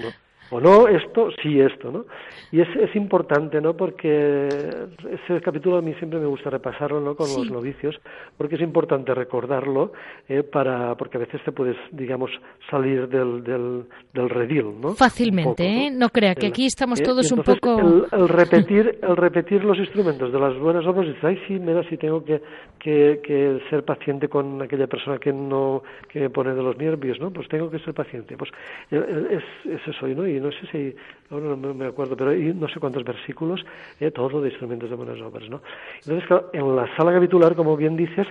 [0.50, 2.04] o no esto, sí esto, ¿no?
[2.52, 3.76] Y es, es importante, ¿no?
[3.76, 7.14] Porque ese capítulo a mí siempre me gusta repasarlo, ¿no?
[7.14, 7.96] Con los novicios,
[8.36, 9.92] porque es importante recordarlo,
[10.28, 12.30] eh, para, porque a veces te puedes, digamos,
[12.70, 14.94] salir del, del, del redil, ¿no?
[14.94, 15.90] Fácilmente, ¿eh?
[15.90, 18.06] No crea que aquí estamos eh, todos un poco...
[18.10, 21.96] El, repetir, el repetir los instrumentos de las buenas obras, dices, ay, sí, mira, sí
[21.96, 22.42] tengo que,
[22.80, 27.20] que, que ser paciente con aquella persona que no, que me pone de los nervios,
[27.20, 27.30] ¿no?
[27.30, 28.36] Pues tengo que ser paciente.
[28.36, 28.50] Pues
[28.90, 30.26] es, es eso, ¿no?
[30.26, 30.96] Y no sé si,
[31.30, 33.64] ahora no me acuerdo, pero hay no sé cuántos versículos,
[34.00, 35.62] eh, todo de instrumentos de buenas obras, ¿no?
[36.02, 38.26] Entonces, claro, en la sala capitular, como bien dices,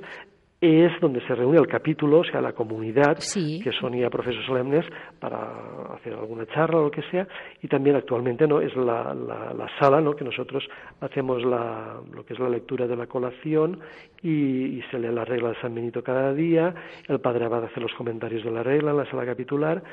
[0.61, 4.85] es donde se reúne el capítulo, o sea, la comunidad, que son ya profesos solemnes,
[5.17, 7.25] para hacer alguna charla o lo que sea,
[7.61, 10.15] y también actualmente no es la, la, sala, ¿no?
[10.15, 10.67] que nosotros
[10.99, 13.79] hacemos la, lo que es la lectura de la colación
[14.21, 16.73] y, se lee la regla de San Benito cada día,
[17.07, 19.83] el padre Abad hace los comentarios de la regla en la sala capitular,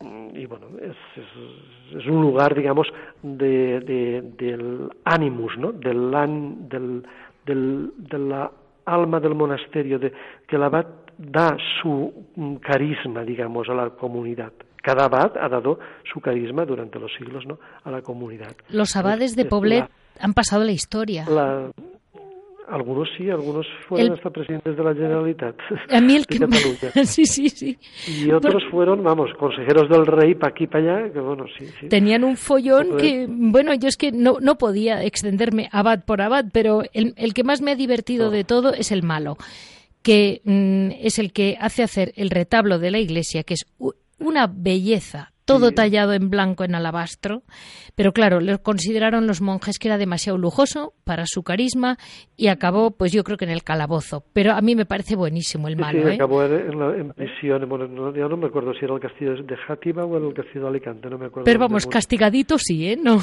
[0.00, 0.96] y bueno, es,
[1.94, 2.86] es, un lugar, digamos,
[3.22, 3.80] de,
[4.36, 5.72] del animus, ¿no?
[5.72, 6.10] Del,
[6.68, 7.06] del,
[7.46, 8.50] del, de la
[8.84, 10.12] alma del monasterio, de,
[10.46, 14.52] que el abad da su mm, carisma, digamos, a la comunidad.
[14.82, 15.78] Cada abad ha dado
[16.12, 17.58] su carisma durante los siglos ¿no?
[17.84, 18.54] a la comunidad.
[18.68, 19.88] Los abades de Poblet
[20.20, 21.24] han pasado la historia.
[21.26, 21.70] La,
[22.68, 25.54] algunos sí, algunos fueron hasta presidentes de la Generalitat
[25.90, 26.38] a mí el que
[27.06, 27.78] sí, sí, sí.
[28.08, 31.88] Y otros fueron, vamos, consejeros del rey para aquí para allá, que bueno, sí, sí.
[31.88, 36.46] Tenían un follón que, bueno, yo es que no, no podía extenderme abad por abad,
[36.52, 39.36] pero el, el que más me ha divertido de todo es el malo,
[40.02, 43.66] que mm, es el que hace hacer el retablo de la iglesia, que es
[44.18, 47.42] una belleza todo tallado en blanco en alabastro,
[47.94, 51.96] pero claro, lo consideraron los monjes que era demasiado lujoso para su carisma
[52.36, 54.24] y acabó, pues yo creo que en el calabozo.
[54.32, 56.02] Pero a mí me parece buenísimo el malo.
[56.02, 56.14] Sí, ¿eh?
[56.14, 57.68] acabó en, prisión.
[57.68, 60.62] Bueno, no, ya no me acuerdo si era el castillo de Játiva o el castillo
[60.62, 61.44] de Alicante, no me acuerdo.
[61.44, 62.98] Pero vamos, castigadito sí, ¿eh?
[63.00, 63.18] No.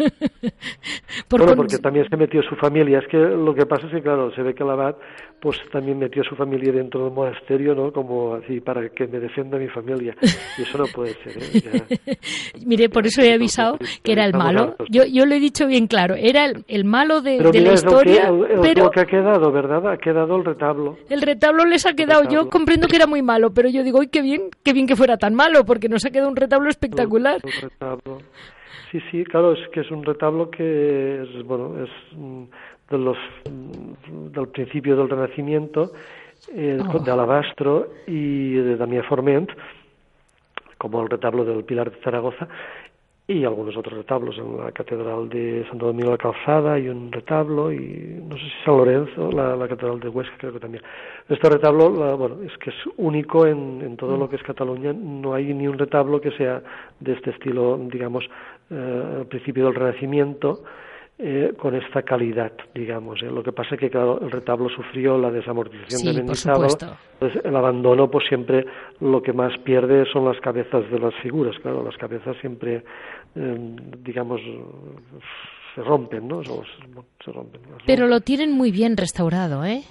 [1.30, 2.98] bueno, porque también se metió su familia.
[2.98, 4.96] Es que lo que pasa es que, claro, se ve que el abad
[5.40, 7.92] pues también metió su familia dentro del monasterio, ¿no?
[7.92, 10.14] Como así, para que me defienda mi familia.
[10.58, 12.18] Y eso no puede ser, ¿eh?
[12.66, 14.76] Mire, por eso he avisado que era el malo.
[14.90, 18.30] Yo, yo lo he dicho bien claro, era el, malo de, la historia.
[18.60, 19.92] pero lo que ha quedado, ¿verdad?
[19.92, 20.98] Ha quedado el retablo.
[21.08, 22.28] El retablo les ha quedado.
[22.28, 24.50] Yo comprendo que era muy malo, pero yo digo, ¡ay, qué bien!
[24.62, 25.64] ¡Qué bien que fuera tan malo!
[25.64, 27.40] Porque nos ha quedado un retablo espectacular.
[27.42, 28.18] el retablo.
[28.90, 32.44] Sí, sí, claro, es que es un retablo que es, bueno, es mm,
[32.90, 35.92] de los, mm, del principio del Renacimiento,
[36.54, 36.98] eh, oh.
[36.98, 39.50] de alabastro y de Damián Forment,
[40.78, 42.48] como el retablo del Pilar de Zaragoza,
[43.30, 47.12] y algunos otros retablos en la Catedral de Santo Domingo de la Calzada y un
[47.12, 50.82] retablo y no sé si San Lorenzo, la, Catedral de Huesca creo que también.
[51.28, 55.32] Este retablo, bueno, es que es único en, en todo lo que es Cataluña, no
[55.32, 56.60] hay ni un retablo que sea
[56.98, 58.28] de este estilo, digamos,
[58.70, 60.62] eh, al principio del Renacimiento,
[61.22, 63.22] eh, con esta calidad, digamos.
[63.22, 63.26] ¿eh?
[63.26, 66.70] Lo que pasa es que, claro, el retablo sufrió la desamortización de Mendizábal.
[67.20, 68.64] Entonces, el abandono, pues siempre
[69.00, 71.54] lo que más pierde son las cabezas de las figuras.
[71.60, 72.84] Claro, las cabezas siempre,
[73.34, 74.40] eh, digamos,
[75.74, 76.42] se rompen, ¿no?
[76.42, 77.60] Se, rompen.
[77.86, 79.82] Pero lo tienen muy bien restaurado, ¿eh?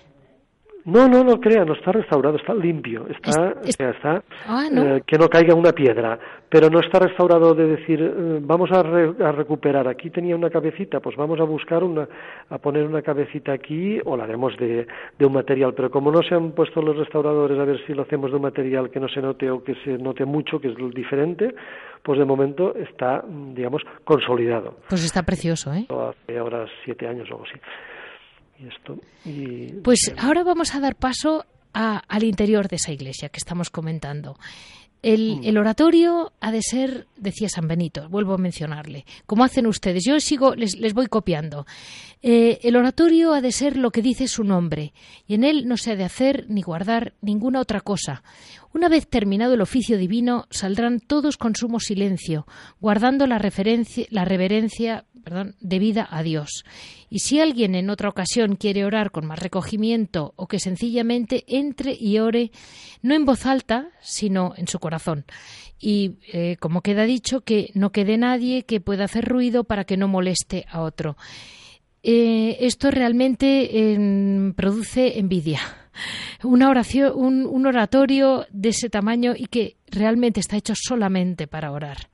[0.85, 5.29] No, no, no crea, no está restaurado, está limpio, está, está ah, eh, que no
[5.29, 10.35] caiga una piedra, pero no está restaurado de decir, eh, vamos a, recuperar, aquí tenía
[10.35, 12.07] una cabecita, pues vamos a buscar una,
[12.49, 14.87] a poner una cabecita aquí o la haremos de,
[15.17, 18.03] de un material, pero como no se han puesto los restauradores a ver si lo
[18.03, 20.75] hacemos de un material que no se note o que se note mucho, que es
[20.93, 21.53] diferente,
[22.01, 24.77] pues de momento está, digamos, consolidado.
[24.87, 25.85] Pues está precioso, ¿eh?
[25.89, 27.59] Hace ahora siete años o algo así
[29.83, 34.37] pues ahora vamos a dar paso al interior de esa iglesia que estamos comentando.
[35.01, 35.57] El, mm.
[35.57, 40.03] oratorio ha de ser, decía San Benito, vuelvo a mencionarle, como hacen ustedes.
[40.05, 41.65] Yo sigo, les, les voy copiando.
[42.21, 44.93] Eh, el oratorio ha de ser lo que dice su nombre,
[45.25, 48.23] y en él no se ha de hacer ni guardar ninguna otra cosa.
[48.73, 52.45] Una vez terminado el oficio divino, saldrán todos con sumo silencio,
[52.81, 53.39] guardando la,
[54.09, 56.65] la reverencia perdón, debida a Dios.
[57.09, 61.95] Y si alguien en otra ocasión quiere orar con más recogimiento o que sencillamente entre
[61.99, 62.51] y ore,
[63.01, 65.25] no en voz alta, sino en su corazón.
[65.79, 69.97] Y, eh, como queda dicho, que no quede nadie que pueda hacer ruido para que
[69.97, 71.15] no moleste a otro.
[72.03, 73.97] Eh, esto realmente
[74.55, 75.59] produce envidia
[76.43, 82.09] un, oratorio de ese tamaño y que realmente está hecho solamente para orar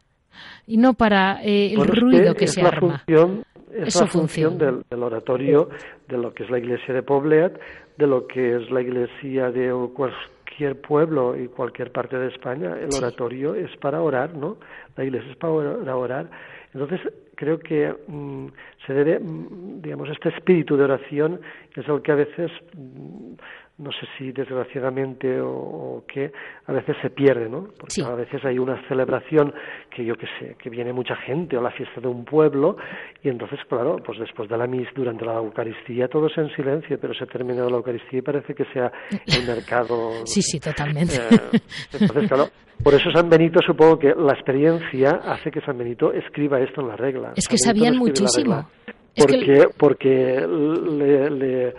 [0.67, 3.04] y no para eh, el ruido que, se arma.
[3.08, 5.69] es la función del, oratorio
[6.08, 7.60] de lo que es la iglesia de Poblet,
[7.98, 12.78] de lo que es la iglesia de cualquier pueblo y cualquier parte de España.
[12.80, 14.58] El oratorio es para orar, ¿no?
[14.95, 16.30] La iglesia es para orar.
[16.74, 17.02] Entonces,
[17.36, 18.48] creo que mm,
[18.86, 21.39] se debe, mm, digamos, este espíritu de oración
[21.76, 23.34] es el que a veces mm,
[23.78, 26.32] no sé si desgraciadamente o, qué,
[26.66, 27.68] a veces se pierde, ¿no?
[27.78, 29.54] Porque a veces hay una celebración
[29.94, 32.78] que yo qué sé, que viene mucha gente o la fiesta de un pueblo
[33.22, 36.98] y entonces, claro, pues después de la misa, durante la Eucaristía, todo es en silencio,
[37.00, 38.92] pero se ha terminado la Eucaristía y parece que sea
[39.26, 40.12] el mercado.
[40.26, 41.16] Sí, sí, totalmente.
[41.16, 41.60] Eh,
[41.94, 42.48] entonces, claro,
[42.84, 46.88] por eso San Benito supongo que la experiencia hace que San Benito escriba esto en
[46.88, 47.34] la regla.
[47.36, 48.68] Es que sabían muchísimo.
[49.15, 51.73] Porque, porque le,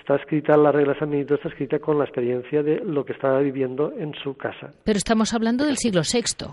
[0.00, 3.12] está escrita la regla de San Benito, está escrita con la experiencia de lo que
[3.12, 4.72] estaba viviendo en su casa.
[4.84, 6.46] Pero estamos hablando del siglo VI.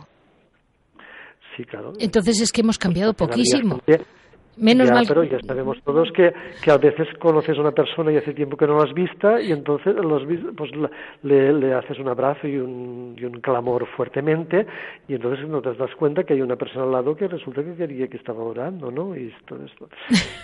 [1.55, 1.93] Sí, claro.
[1.99, 3.81] Entonces es que hemos cambiado poquísimo.
[4.57, 5.05] Menos mal.
[5.07, 8.57] Pero ya sabemos todos que, que a veces conoces a una persona y hace tiempo
[8.57, 10.23] que no la has vista y entonces los,
[10.55, 10.71] pues,
[11.23, 14.65] le, le haces un abrazo y un, y un clamor fuertemente
[15.07, 17.75] y entonces no te das cuenta que hay una persona al lado que resulta que
[17.75, 19.15] quería que estaba orando, ¿no?
[19.15, 19.89] Y esto, esto.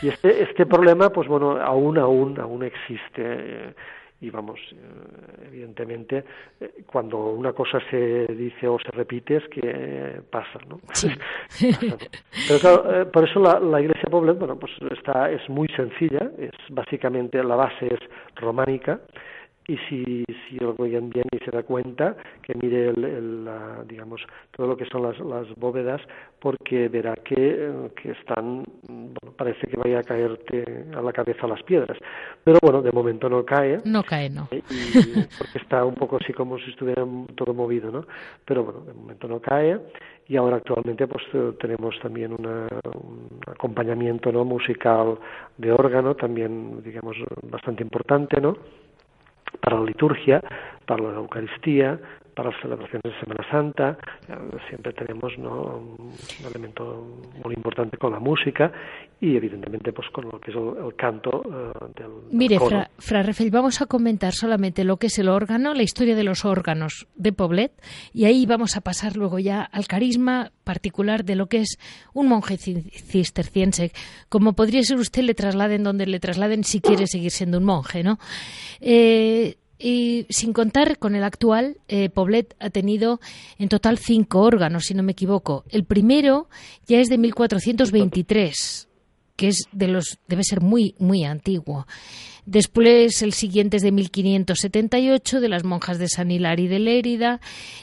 [0.01, 3.73] Y este, este problema, pues bueno, aún, aún, aún existe.
[4.21, 6.23] Y vamos, eh, evidentemente,
[6.59, 10.79] eh, cuando una cosa se dice o se repite es que pasa, ¿no?
[12.47, 16.31] Pero claro, eh, por eso la, la Iglesia Poblet, bueno, pues está, es muy sencilla,
[16.37, 17.99] es básicamente la base es
[18.35, 18.99] románica,
[19.67, 24.21] y si, si lo oyen bien y se da cuenta, que mire el, la, digamos,
[24.51, 26.01] todo lo que son las, las bóvedas,
[26.39, 31.61] porque verá que, que están, bueno, parece que vaya a caerte a la cabeza las
[31.63, 31.97] piedras.
[32.43, 33.79] Pero bueno, de momento no cae.
[33.85, 34.47] No cae, no.
[34.51, 34.63] Eh,
[35.37, 38.05] porque está un poco así como si estuviera todo movido, ¿no?
[38.45, 39.79] Pero bueno, de momento no cae.
[40.27, 41.23] Y ahora actualmente pues
[41.59, 45.17] tenemos también una, un acompañamiento no musical
[45.57, 48.55] de órgano, también digamos bastante importante, ¿no?
[49.59, 50.41] Para la liturgia,
[50.85, 51.99] para la Eucaristía,
[52.35, 53.97] para las celebraciones de Semana Santa,
[54.69, 55.77] siempre tenemos ¿no?
[55.97, 56.15] un
[56.45, 58.71] elemento muy importante con la música
[59.19, 63.51] y evidentemente pues con lo que es el, canto uh, del, Mire, Fra, Fra Rafael,
[63.51, 67.31] vamos a comentar solamente lo que es el órgano, la historia de los órganos de
[67.31, 67.71] Poblet
[68.13, 71.77] y ahí vamos a pasar luego ya al carisma particular de lo que es
[72.13, 73.91] un monje cisterciense.
[74.29, 78.03] Como podría ser usted, le trasladen donde le trasladen si quiere seguir siendo un monje,
[78.03, 78.17] ¿no?
[78.79, 83.19] Eh, y sin contar con el actual, eh, Poblet ha tenido
[83.57, 85.63] en total cinco órganos, si no me equivoco.
[85.69, 86.49] El primero
[86.87, 88.87] ya es de 1423,
[89.35, 91.87] que es de los debe ser muy muy antiguo.
[92.45, 97.39] Después el siguiente es de 1578 de las monjas de San Hilari de Lérida.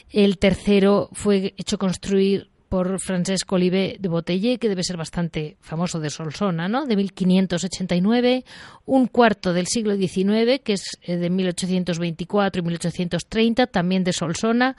[0.09, 5.99] El tercero fue hecho construir por Francesco Olive de Botellé, que debe ser bastante famoso
[5.99, 6.85] de Solsona, ¿no?
[6.85, 8.45] De 1589,
[8.85, 14.77] un cuarto del siglo XIX, que es eh, de 1824 y 1830, también de Solsona,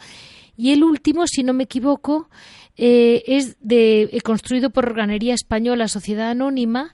[0.56, 2.28] y el último, si no me equivoco,
[2.76, 6.92] eh, es de, eh, construido por Organería Española, Sociedad Anónima,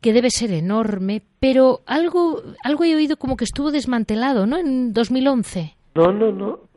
[0.00, 4.58] que debe ser enorme, pero algo, algo he oído como que estuvo desmantelado, ¿no?
[4.58, 5.76] En 2011.
[5.94, 6.73] No, no, no.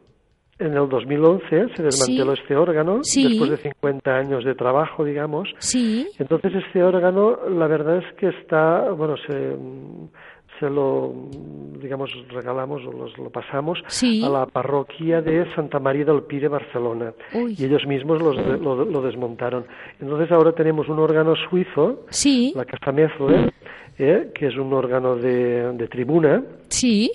[0.60, 5.50] En el 2011 se desmanteló este órgano después de 50 años de trabajo, digamos.
[5.60, 6.08] Sí.
[6.18, 9.56] Entonces este órgano, la verdad es que está, bueno, se,
[10.60, 11.14] se lo,
[11.80, 17.14] digamos, regalamos o lo pasamos a la parroquia de Santa María del Pi de Barcelona.
[17.34, 19.66] Y ellos mismos lo, desmontaron.
[20.00, 22.06] Entonces ahora tenemos un órgano suizo,
[22.56, 23.54] la Casa Mezler,
[24.00, 26.44] eh, que es un órgano de, de tribuna.
[26.70, 27.12] Sí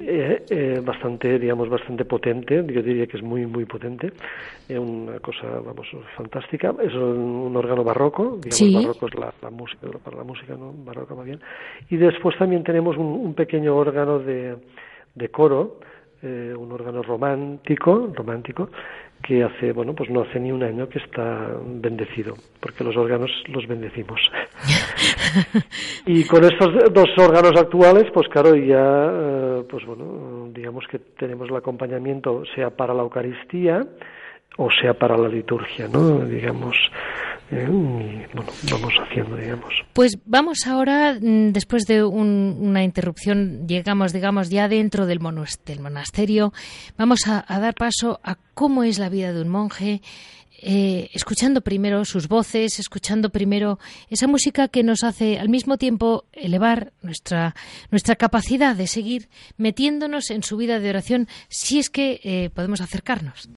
[0.00, 4.12] eh, eh, bastante, digamos, bastante potente, yo diría que es muy, muy potente,
[4.68, 5.86] es una cosa, vamos,
[6.16, 10.72] fantástica, es un, órgano barroco, digamos, barroco es la, música, para la música, ¿no?
[10.84, 11.40] Barroco va bien,
[11.90, 14.56] y después también tenemos un, un pequeño órgano de,
[15.14, 15.78] de coro,
[16.22, 18.68] eh, un órgano romántico, romántico,
[19.22, 23.30] que hace, bueno, pues no hace ni un año que está bendecido, porque los órganos
[23.48, 24.20] los bendecimos.
[26.06, 31.48] y con estos dos órganos actuales, pues claro, ya, eh, pues bueno, digamos que tenemos
[31.50, 33.86] el acompañamiento, sea para la Eucaristía
[34.56, 36.24] o sea para la liturgia, ¿no?
[36.24, 36.76] Digamos,
[37.52, 37.66] eh,
[38.32, 39.74] bueno, vamos haciendo, digamos.
[39.92, 46.52] Pues vamos ahora, mm, después de una interrupción, llegamos, digamos, ya dentro del, monasterio,
[46.96, 50.00] vamos a, dar paso a cómo es la vida de un monje,
[50.62, 53.78] eh, escuchando primero sus voces, escuchando primero
[54.10, 57.54] esa música que nos hace al mismo tiempo elevar nuestra,
[57.90, 62.80] nuestra capacidad de seguir metiéndonos en su vida de oración si es que eh, podemos
[62.80, 63.48] acercarnos.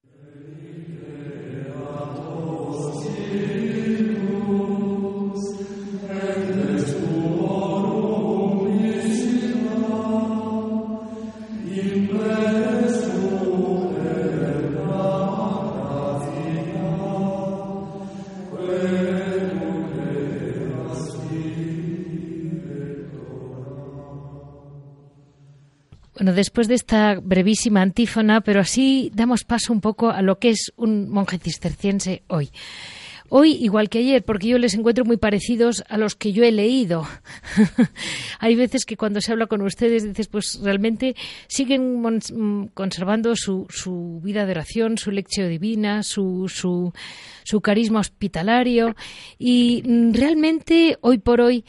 [26.34, 30.72] Después de esta brevísima antífona, pero así damos paso un poco a lo que es
[30.76, 32.50] un monje cisterciense hoy.
[33.30, 36.52] Hoy, igual que ayer, porque yo les encuentro muy parecidos a los que yo he
[36.52, 37.06] leído.
[38.38, 41.16] Hay veces que cuando se habla con ustedes dices, pues realmente
[41.48, 42.02] siguen
[42.74, 46.92] conservando su, vida de oración, su lección divina, su, su,
[47.44, 48.94] su carisma hospitalario
[49.38, 51.64] y mm, realmente hoy por hoy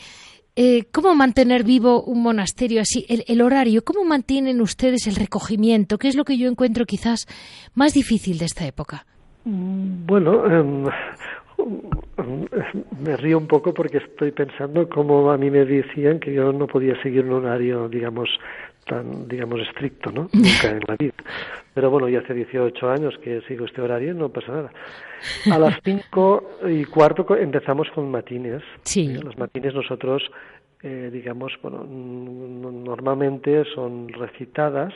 [0.55, 3.05] eh, ¿cómo mantener vivo un monasterio así?
[3.09, 5.97] El, horario, ¿cómo mantienen ustedes el recogimiento?
[5.97, 7.27] ¿Qué es lo que yo encuentro quizás
[7.73, 9.05] más difícil de esta época?
[9.43, 10.85] Mm, bueno, em,
[13.03, 16.67] me río un poco porque estoy pensando cómo a mí me decían que yo no
[16.67, 18.29] podía seguir un horario, digamos,
[18.85, 20.29] tan, digamos, estricto, ¿no?
[20.31, 21.13] Nunca en la vida.
[21.73, 24.71] Pero bueno, ya hace 18 años que sigo este horario y no pasa nada.
[25.51, 28.63] A las 5 y cuarto empezamos con matines.
[28.83, 29.13] Sí.
[29.15, 30.23] Los matines nosotros,
[30.83, 34.93] eh, digamos, bueno, normalmente son recitadas,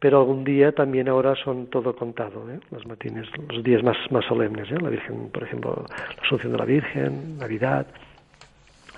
[0.00, 2.58] pero algún día también ahora son todo contado, ¿eh?
[2.72, 4.78] los matines, los días más, más solemnes, ¿eh?
[4.80, 7.86] la Virgen, por ejemplo, la Asunción de la Virgen, Navidad,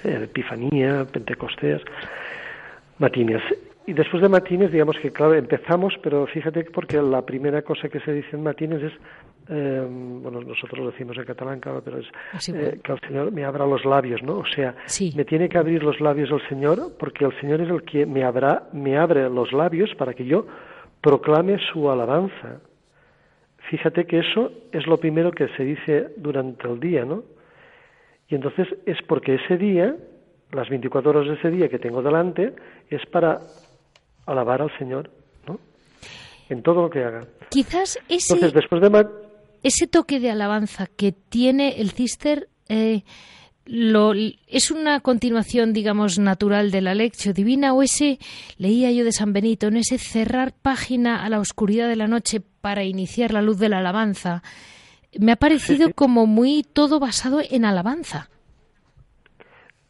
[0.03, 1.83] eh, Epifanía, Pentecostés
[2.99, 3.43] matines.
[3.87, 8.01] Y después de matines, digamos que, claro, empezamos, pero fíjate porque la primera cosa que
[8.01, 8.93] se dice en matines es,
[9.51, 13.31] eh, bueno, nosotros lo decimos en catalán, claro, pero es ah, eh, que el Señor
[13.31, 14.39] me abra los labios, ¿no?
[14.39, 14.75] O sea,
[15.15, 18.25] me tiene que abrir los labios el Señor, porque el Señor es el que me,
[18.25, 20.47] abra, me abre los labios para que yo
[21.03, 22.61] proclame su alabanza.
[23.69, 27.25] Fíjate que eso es lo primero que se dice durante el día, ¿no?
[28.29, 29.95] Y entonces es porque ese día
[30.53, 32.55] las 24 horas de ese día que tengo delante
[32.89, 33.41] es para
[34.27, 35.11] alabar al Señor,
[35.47, 35.59] ¿no?
[36.49, 37.27] En todo lo que haga.
[37.51, 38.89] Quizás ese, después de
[39.63, 43.03] ese toque de alabanza que tiene el cister eh,
[43.67, 48.19] lo, es una continuación, digamos, natural de la lección divina o ese,
[48.59, 52.43] leía yo de San Benito, en ese cerrar página a la oscuridad de la noche
[52.61, 54.43] para iniciar la luz de la alabanza.
[55.19, 58.29] Me ha parecido como muy todo basado en alabanza.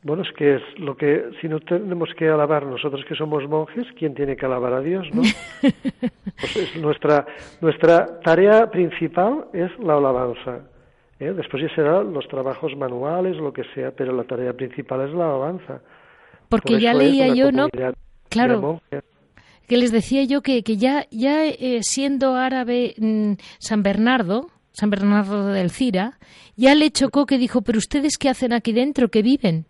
[0.04, 3.86] Bueno, es que es lo que, si no tenemos que alabar nosotros que somos monjes,
[3.98, 5.22] ¿quién tiene que alabar a Dios, no?
[5.62, 7.26] Pues nuestra,
[7.62, 10.60] nuestra tarea principal es la alabanza.
[11.18, 11.32] ¿eh?
[11.32, 15.24] Después ya serán los trabajos manuales, lo que sea, pero la tarea principal es la
[15.24, 15.80] alabanza.
[16.50, 17.68] Porque ya leía yo, ¿no?
[18.28, 18.82] Claro.
[19.66, 24.90] Que les decía yo que, que ya, ya eh, siendo árabe mm, San Bernardo, San
[24.90, 26.18] Bernardo del Cira,
[26.56, 29.64] ya le chocó que dijo, pero ustedes qué hacen aquí dentro, que viven.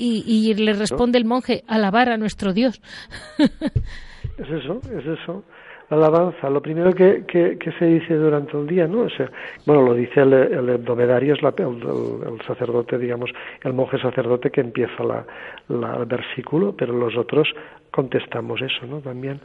[0.00, 2.80] Y, y le responde el monje, alabar a nuestro Dios.
[3.38, 5.44] es eso, es eso
[5.90, 9.02] la alabanza, lo primero que, que, se dice durante el día, ¿no?
[9.02, 9.30] O sea,
[9.64, 13.30] bueno, lo dice el, el hebdomedario, es la, el, sacerdote, digamos,
[13.62, 15.24] el monje sacerdote que empieza la,
[15.68, 17.48] el versículo, pero los otros
[17.90, 19.00] contestamos eso, ¿no?
[19.00, 19.40] También.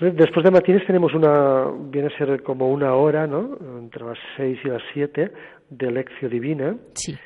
[0.00, 3.56] después de matines tenemos una, viene a ser como una hora, ¿no?
[3.78, 5.30] Entre las seis y las siete
[5.70, 6.76] de lección divina.
[6.94, 7.16] Sí.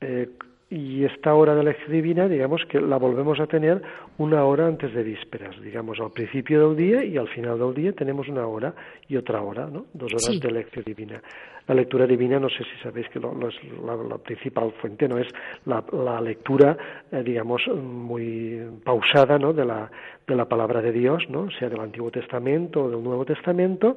[0.00, 0.28] Eh,
[0.74, 3.80] y esta hora de la divina, digamos que la volvemos a tener
[4.18, 7.92] una hora antes de vísperas, digamos, al principio del día y al final del día
[7.92, 8.74] tenemos una hora
[9.06, 9.86] y otra hora, ¿no?
[9.92, 11.22] Dos horas de lección divina.
[11.68, 13.54] La lectura divina, no sé si sabéis que lo, es
[13.84, 15.16] la, principal fuente, ¿no?
[15.16, 15.28] Es
[15.64, 16.76] la, lectura,
[17.12, 19.52] eh, digamos, muy pausada, ¿no?
[19.52, 19.88] De la,
[20.26, 21.52] de la palabra de Dios, ¿no?
[21.52, 23.96] Sea del Antiguo Testamento o del Nuevo Testamento,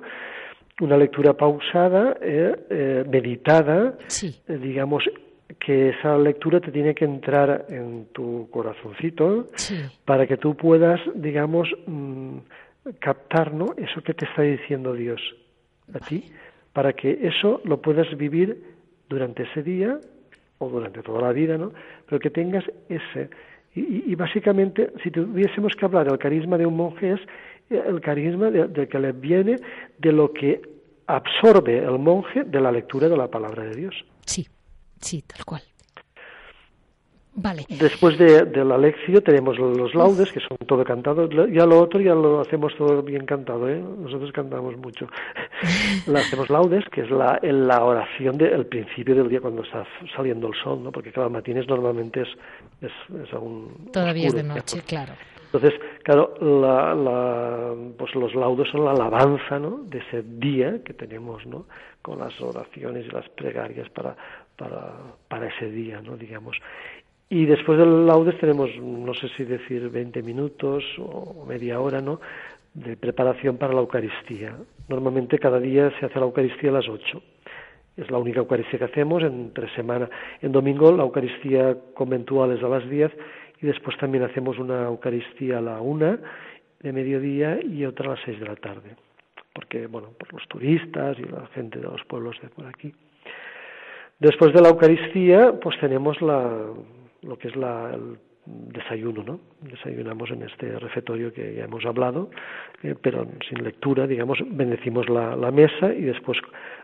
[0.79, 3.97] una lectura pausada, eh, eh, meditada,
[4.47, 5.03] digamos,
[5.59, 9.49] que esa lectura te tiene que entrar en tu corazoncito
[10.05, 12.37] para que tú puedas, digamos, mm,
[12.99, 13.67] captar ¿no?
[13.77, 15.21] eso que te está diciendo Dios
[15.93, 16.25] a ti,
[16.73, 18.61] para que eso lo puedas vivir
[19.09, 19.99] durante ese día
[20.59, 21.71] o durante toda la vida, ¿no?
[22.07, 23.29] Pero que tengas ese.
[23.75, 27.19] Y, básicamente, si tuviésemos que hablar del carisma de un monje, es
[27.69, 29.57] el carisma de que le viene
[29.99, 30.61] de lo que
[31.05, 34.05] absorbe el monje de la lectura de la palabra de Dios.
[34.25, 34.47] Sí.
[35.01, 35.61] Sí, tal cual.
[37.39, 37.67] Vale.
[37.69, 41.29] Después de, la lección tenemos los laudes, que son todo cantado.
[41.29, 43.79] Ya lo otro ya lo hacemos todo bien cantado, ¿eh?
[43.79, 45.07] Nosotros cantamos mucho.
[46.07, 49.85] la hacemos laudes, que es la, la oración del principio del día cuando está
[50.15, 50.91] saliendo el sol, ¿no?
[50.91, 52.29] Porque cada matines normalmente es,
[52.81, 52.91] es,
[53.21, 55.13] es aún Todavía es de noche, claro.
[55.53, 59.79] Entonces, claro, la, la, pues los laudos son la alabanza ¿no?
[59.83, 61.67] de ese día que tenemos, ¿no?
[62.01, 64.15] con las oraciones y las plegarias para,
[64.57, 64.93] para,
[65.27, 66.17] para ese día, ¿no?
[66.17, 66.57] digamos.
[67.29, 72.19] Y después del laudes tenemos, no sé si decir 20 minutos o media hora, ¿no?
[72.77, 74.55] de preparación para la Eucaristía.
[74.87, 77.21] Normalmente cada día se hace la Eucaristía a las 8.
[77.97, 80.07] Es la única Eucaristía que hacemos entre semana.
[80.41, 83.11] En domingo la Eucaristía conventual es a las 10
[83.61, 86.17] y después también hacemos una Eucaristía a la 1
[86.81, 88.95] de mediodía y otra a las 6 de la tarde.
[89.53, 92.93] Porque, bueno, por los turistas y la gente de los pueblos de por aquí.
[94.19, 96.73] Después de la Eucaristía, pues tenemos la,
[97.21, 99.39] lo que es la, el desayuno, ¿no?
[99.61, 102.29] Desayunamos en este refectorio que ya hemos hablado,
[102.81, 106.39] eh, pero sin lectura, digamos, bendecimos la, la, mesa y después,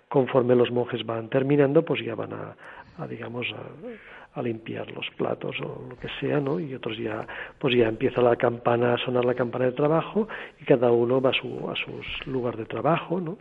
[0.09, 2.55] conforme los monjes van terminando, pues ya van a,
[2.97, 6.59] a digamos, a, a, limpiar los platos o lo que sea, ¿no?
[6.59, 7.25] Y otros ya,
[7.57, 10.27] pues ya empieza la campana a sonar la campana de trabajo
[10.61, 13.37] y cada uno va a su, a su lugar de trabajo, ¿no?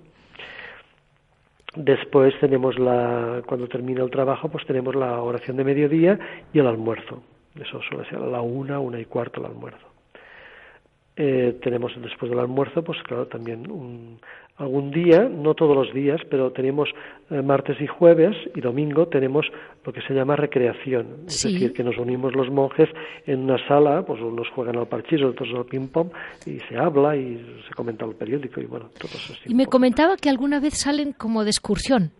[1.74, 6.18] Después tenemos la, cuando termina el trabajo, pues tenemos la oración de mediodía
[6.52, 7.22] y el almuerzo.
[7.58, 9.86] Eso suele ser a la una, una y cuarto el almuerzo.
[11.16, 14.18] Eh, tenemos después del almuerzo, pues claro, también un,
[14.56, 16.88] algún día, no todos los días, pero tenemos
[17.30, 19.46] eh, martes y jueves y domingo tenemos
[19.84, 22.88] lo que se llama recreación, es decir, que nos unimos los monjes
[23.26, 26.10] en una sala, pues unos juegan al parchís, otros al ping-pong
[26.46, 29.34] y se habla y se comenta el periódico y bueno, todo eso.
[29.46, 32.12] Y me comentaba que alguna vez salen como de excursión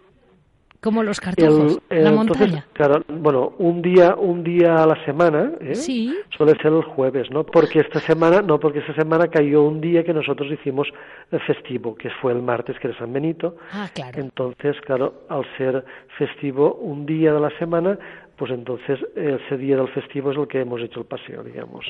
[0.83, 2.67] como los cartujos, la montaña.
[2.73, 5.77] Claro, bueno, un día, un día a la semana, ¿eh?
[5.77, 6.13] sí.
[6.37, 7.45] suele ser el jueves, ¿no?
[7.45, 10.89] Porque esta semana, no, porque esta semana cayó un día que nosotros hicimos
[11.31, 13.57] el festivo, que fue el martes, que era San Benito.
[13.71, 14.21] Ah, claro.
[14.21, 15.85] Entonces, claro, al ser
[16.19, 17.97] festivo un día de la semana,
[18.37, 21.87] pues entonces ese día del festivo es el que hemos hecho el paseo, digamos,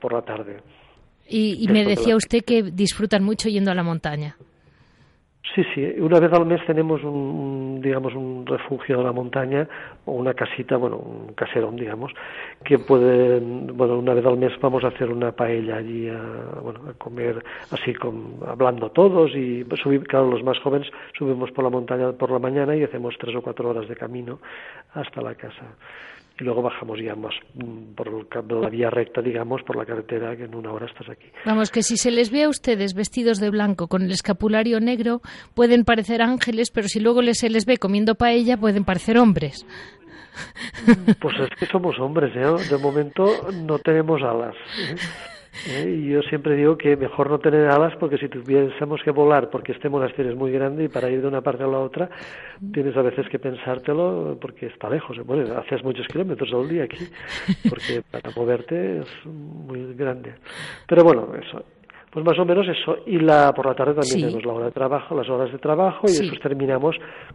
[0.00, 0.58] por la tarde.
[1.28, 4.36] Y, y me decía usted que disfrutan mucho yendo a la montaña.
[5.52, 5.84] Sí, sí.
[5.98, 9.68] Una vez al mes tenemos un, digamos, un refugio de la montaña
[10.06, 12.12] o una casita, bueno, un caserón, digamos,
[12.64, 16.18] que puede, bueno, una vez al mes vamos a hacer una paella allí, a,
[16.62, 21.62] bueno, a comer así, con, hablando todos y subir, claro, los más jóvenes subimos por
[21.62, 24.40] la montaña por la mañana y hacemos tres o cuatro horas de camino
[24.94, 25.76] hasta la casa
[26.38, 28.10] y luego bajamos ya más mm, por
[28.62, 31.26] la vía recta, digamos, por la carretera, que en una hora estás aquí.
[31.46, 35.20] Vamos, que si se les ve a ustedes vestidos de blanco con el escapulario negro,
[35.54, 39.66] pueden parecer ángeles, pero si luego se les ve comiendo paella, pueden parecer hombres.
[41.20, 42.68] Pues es que somos hombres, ¿eh?
[42.68, 44.54] De momento no tenemos alas.
[44.78, 44.96] ¿eh?
[45.68, 45.88] ¿eh?
[45.88, 49.72] Y yo siempre digo que mejor no tener alas porque si tuviésemos que volar, porque
[49.72, 52.08] este monasterio es muy grande y para ir de una parte a la otra
[52.72, 55.16] tienes a veces que pensártelo porque está lejos.
[55.24, 57.04] Bueno, haces muchos kilómetros al día aquí
[57.68, 60.34] porque para moverte es muy grande.
[60.86, 61.64] Pero bueno, eso.
[62.14, 62.98] Pues más o menos eso.
[63.06, 66.06] Y la, por la tarde también tenemos la hora de trabajo, las horas de trabajo,
[66.06, 66.94] y después terminamos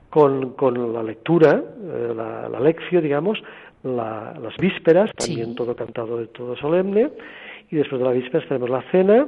[0.09, 3.37] con, con la lectura, eh, la, la lección, digamos,
[3.83, 7.09] las vísperas, también todo cantado, todo solemne,
[7.71, 9.27] y después de la vísperas tenemos la cena,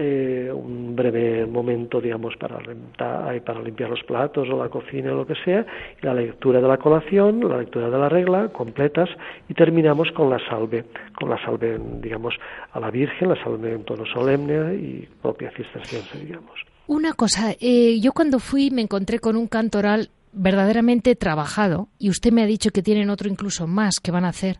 [0.00, 2.58] eh, un breve momento, digamos, para,
[2.96, 5.66] para limpiar los platos o la cocina o lo que sea,
[6.00, 9.08] y la lectura de la colación, la lectura de la regla, completas,
[9.48, 10.84] y terminamos con la salve,
[11.18, 12.34] con la salve, digamos,
[12.72, 16.54] a la Virgen, la salve en tono solemne y propia cisterciense, digamos.
[16.86, 22.32] Una cosa, eh, yo cuando fui me encontré con un cantoral verdaderamente trabajado, y usted
[22.32, 24.58] me ha dicho que tienen otro incluso más que van a hacer,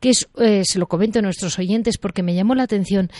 [0.00, 3.10] que es, eh, se lo comento a nuestros oyentes porque me llamó la atención,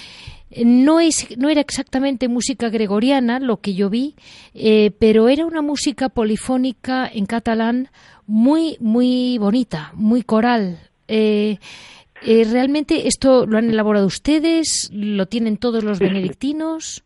[0.64, 4.14] no, es, no era exactamente música gregoriana lo que yo vi,
[4.54, 7.88] eh, pero era una música polifónica en catalán
[8.26, 10.78] muy, muy bonita, muy coral.
[11.08, 11.58] Eh,
[12.22, 14.88] ¿Realmente esto lo han elaborado ustedes?
[14.92, 17.03] ¿Lo tienen todos los benedictinos?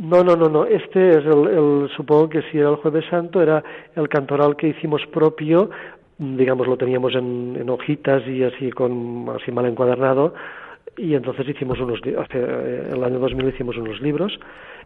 [0.00, 0.64] No, no, no, no.
[0.64, 3.62] Este es el, supongo que si era el Jueves Santo, era
[3.94, 5.68] el cantoral que hicimos propio,
[6.16, 10.32] digamos, lo teníamos en, hojitas y así con así mal encuadernado,
[10.96, 14.40] y entonces hicimos unos, hace eh, el año 2000 hicimos unos libros,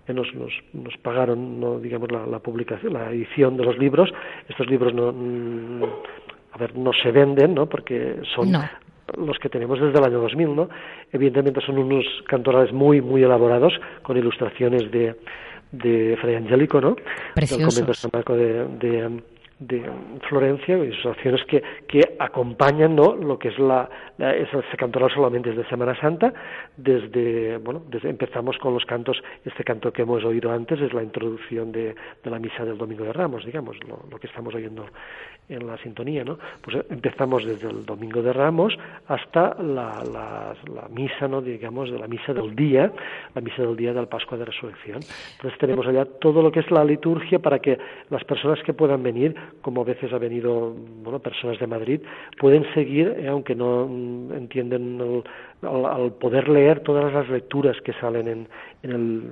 [0.09, 4.12] eh, nos, nos, nos pagaron, no, digamos, la, publicación, la edición de los libros.
[4.49, 5.83] Estos libros no, mm,
[6.53, 7.67] a ver, no se venden, ¿no?
[7.67, 8.53] Porque son
[9.17, 10.69] los que tenemos desde el año 2000, ¿no?
[11.13, 15.17] Evidentemente son unos cantorales muy, muy elaborados, con ilustraciones de,
[15.73, 16.97] de Fray Angélico, ¿no?
[17.35, 17.75] Preciosos.
[17.75, 19.23] Del convento de San Marco de, de
[19.59, 19.83] de
[20.29, 23.15] Florencia acciones que, que acompañan ¿no?
[23.15, 23.89] lo que es la,
[24.19, 26.33] ese cantoral solamente desde Semana Santa
[26.77, 31.05] desde bueno desde, empezamos con los cantos este canto que hemos oído antes es la
[31.05, 34.87] introducción de, de la misa del Domingo de Ramos digamos lo, lo que estamos oyendo
[35.49, 36.38] en la sintonía, ¿no?
[36.62, 38.76] Pues empezamos desde el Domingo de Ramos
[39.09, 41.42] hasta la, la, la, misa, ¿no?
[41.42, 42.90] Digamos, de la misa del día,
[43.34, 45.01] la misa del día del Pascua de Resurrección.
[45.36, 47.78] Entonces tenemos allá todo lo que es la liturgia para que
[48.09, 52.01] las personas que puedan venir, como a veces ha venido, bueno, personas de Madrid,
[52.38, 55.22] pueden seguir, eh, aunque no mm, entienden
[55.62, 58.49] al, poder leer todas las lecturas que salen en,
[58.82, 59.30] en el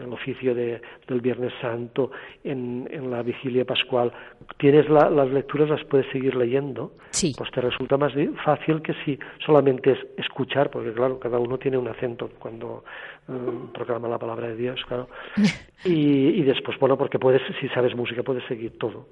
[0.00, 2.10] el oficio de, del Viernes Santo,
[2.44, 4.12] en, en la vigilia pascual,
[4.58, 7.34] tienes las lecturas, las puedes seguir leyendo, sí.
[7.36, 8.12] pues te resulta más
[8.44, 12.84] fácil que si solamente es escuchar, porque claro, cada uno tiene un acento cuando
[13.28, 13.32] eh,
[13.74, 15.08] proclama la palabra de Dios, claro.
[15.84, 19.06] y, y después, bueno, porque puedes, si sabes música, puedes seguir todo.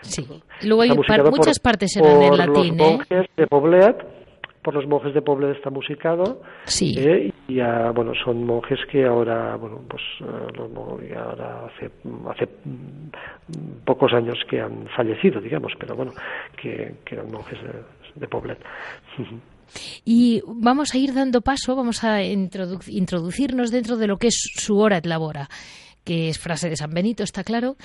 [0.00, 0.26] Sí.
[0.64, 2.76] Luego hay muchas partes en el latín.
[2.76, 3.26] Los ¿eh?
[3.36, 3.96] de Poblet,
[4.64, 6.40] por los monjes de Poblet está musicado.
[6.64, 6.94] Sí.
[6.98, 7.60] Eh, y
[7.94, 11.90] bueno, son monjes que ahora, bueno, pues eh, ahora hace,
[12.30, 12.48] hace
[13.84, 16.12] pocos años que han fallecido, digamos, pero bueno,
[16.60, 17.58] que, eran monjes
[18.14, 18.58] de, Poblet.
[20.06, 24.78] Y vamos a ir dando paso, vamos a introducirnos dentro de lo que es su
[24.78, 25.48] hora de labora
[26.04, 27.76] que es frase de San Benito, está claro.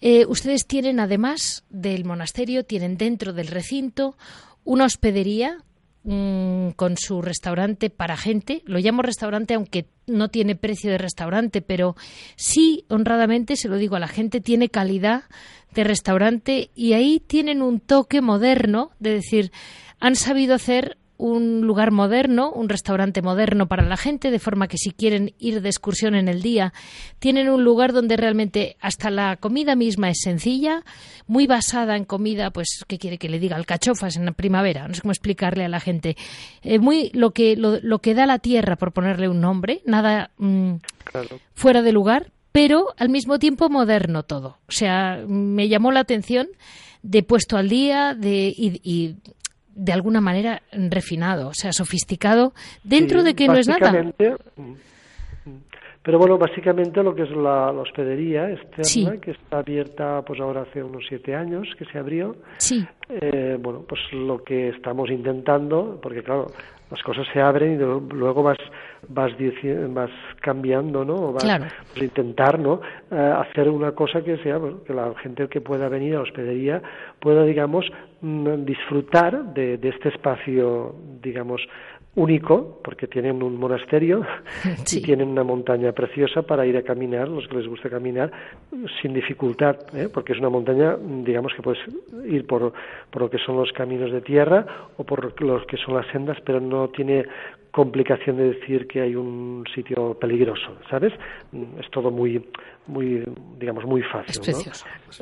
[0.00, 4.16] Eh, ustedes tienen, además del monasterio, tienen dentro del recinto
[4.64, 5.58] una hospedería
[6.02, 8.62] Mm, con su restaurante para gente.
[8.64, 11.94] Lo llamo restaurante aunque no tiene precio de restaurante, pero
[12.36, 15.24] sí, honradamente, se lo digo a la gente, tiene calidad
[15.74, 19.52] de restaurante y ahí tienen un toque moderno de decir,
[20.00, 24.78] han sabido hacer un lugar moderno, un restaurante moderno para la gente, de forma que
[24.78, 26.72] si quieren ir de excursión en el día,
[27.18, 30.82] tienen un lugar donde realmente hasta la comida misma es sencilla,
[31.26, 33.56] muy basada en comida, pues, ¿qué quiere que le diga?
[33.56, 36.16] Alcachofas en la primavera, no sé cómo explicarle a la gente.
[36.62, 40.76] Eh, muy lo que, lo, que da la tierra, por ponerle un nombre, nada mm,
[41.54, 44.56] fuera de lugar, pero al mismo tiempo moderno todo.
[44.68, 46.48] O sea, me llamó la atención
[47.02, 49.16] de puesto al día de, y
[49.74, 52.52] de alguna manera refinado, o sea, sofisticado,
[52.84, 54.02] dentro de que no es nada.
[54.56, 54.74] Mm.
[56.02, 60.82] Pero bueno, básicamente lo que es la, hospedería externa, que está abierta pues ahora hace
[60.82, 62.36] unos siete años que se abrió.
[62.56, 62.86] Sí.
[63.10, 66.46] Eh, bueno, pues lo que estamos intentando, porque claro,
[66.90, 68.58] las cosas se abren y luego vas
[69.08, 69.32] vas
[69.88, 71.66] vas cambiando no vas claro.
[71.92, 72.80] pues intentar no
[73.10, 76.82] eh, hacer una cosa que sea que la gente que pueda venir a la hospedería
[77.18, 77.86] pueda digamos
[78.20, 81.60] mm, disfrutar de, de este espacio digamos
[82.16, 84.22] único, porque tienen un monasterio
[84.92, 88.32] y tienen una montaña preciosa para ir a caminar, los que les gusta caminar,
[89.00, 90.08] sin dificultad, ¿eh?
[90.12, 91.80] porque es una montaña, digamos que puedes
[92.26, 92.72] ir por,
[93.10, 96.38] por lo que son los caminos de tierra o por los que son las sendas,
[96.44, 97.24] pero no tiene
[97.70, 101.12] complicación de decir que hay un sitio peligroso, ¿sabes?
[101.78, 102.44] Es todo muy,
[102.86, 103.22] muy,
[103.58, 104.52] digamos, muy fácil.
[104.52, 104.58] ¿no?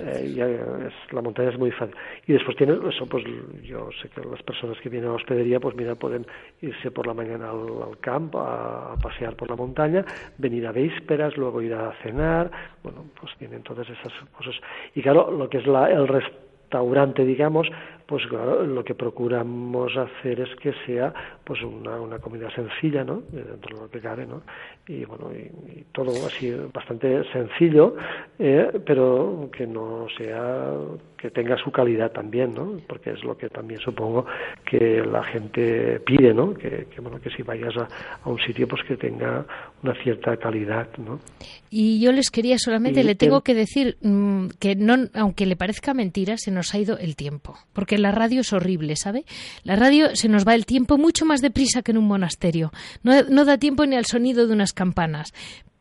[0.02, 1.94] Eh, es, la montaña es muy fácil.
[2.26, 3.24] Y después tiene eso, pues
[3.62, 6.26] yo sé que las personas que vienen a la hospedería, pues mira, pueden
[6.62, 10.04] irse por la mañana al, campo a, pasear por la montaña,
[10.38, 12.50] venir a vísperas, luego ir a cenar,
[12.82, 14.54] bueno, pues tienen todas esas cosas.
[14.94, 17.68] Y claro, lo que es la, el restaurante, digamos,
[18.08, 21.12] pues claro, lo que procuramos hacer es que sea
[21.44, 23.20] pues una, una comida sencilla, ¿no?
[23.30, 24.40] Dentro de lo que cabe, ¿no?
[24.86, 27.96] Y bueno, y, todo así bastante sencillo,
[28.38, 30.72] eh, pero que no sea,
[31.18, 32.80] que tenga su calidad también, ¿no?
[32.88, 34.24] Porque es lo que también supongo
[34.64, 36.54] que la gente pide, ¿no?
[36.54, 37.88] Que, bueno, que si vayas a,
[38.24, 39.44] a, un sitio, pues que tenga
[39.82, 41.20] una cierta calidad, ¿no?
[41.68, 45.92] Y yo les quería solamente, le tengo que decir mm, que no, aunque le parezca
[45.92, 49.24] mentira, se nos ha ido el tiempo, porque la radio es horrible, ¿sabe?
[49.64, 52.72] La radio se nos va el tiempo mucho más deprisa que en un monasterio.
[53.02, 55.32] No, no da tiempo ni al sonido de unas campanas.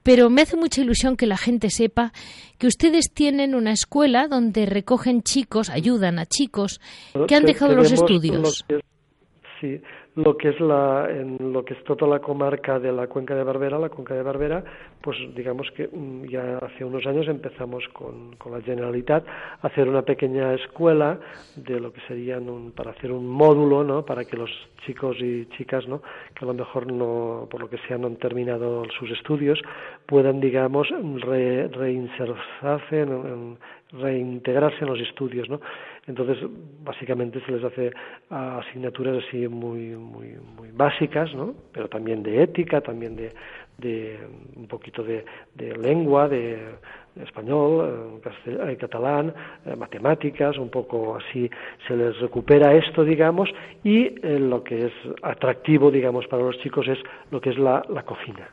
[0.03, 2.13] Pero me hace mucha ilusión que la gente sepa
[2.57, 6.80] que ustedes tienen una escuela donde recogen chicos, ayudan a chicos
[7.28, 8.65] que han dejado los estudios.
[9.59, 9.82] sí,
[10.18, 13.43] lo que es la en lo que es toda la comarca de la cuenca de
[13.43, 14.63] Barbera, la cuenca de Barbera,
[14.99, 19.24] pues digamos que mm, ya hace unos años empezamos con, con la Generalitat
[19.61, 21.20] a hacer una pequeña escuela
[21.55, 24.05] de lo que serían un, para hacer un módulo, ¿no?
[24.05, 24.49] Para que los
[24.88, 26.01] chicos y chicas, ¿no?
[26.34, 29.61] Que a lo mejor no, por lo que sea, no han terminado sus estudios,
[30.07, 33.57] puedan, digamos, reinsertarse en,
[33.91, 35.59] reintegrarse en los estudios, ¿no?
[36.08, 36.38] Entonces,
[36.84, 37.91] básicamente se les hace
[38.30, 41.53] asignaturas así muy, muy, muy básicas, ¿no?
[41.74, 43.34] Pero también de ética, también de,
[43.78, 44.18] de
[44.55, 45.26] un poquito de,
[45.78, 46.76] lengua, de,
[47.22, 49.34] español, eh, catalán,
[49.66, 51.49] eh, matemáticas, un poco así
[51.88, 53.49] se les recupera esto, digamos,
[53.84, 54.93] y eh, lo que es
[55.24, 56.99] atractivo, digamos, para los chicos es
[57.32, 58.49] lo que es la cocina.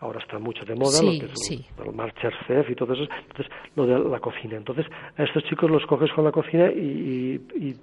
[0.00, 3.98] Ahora está mucho de moda, lo que es el, y todo eso, entonces lo de
[3.98, 4.56] la cocina.
[4.56, 4.86] Entonces
[5.16, 7.76] a estos chicos los coges con la cocina y, y,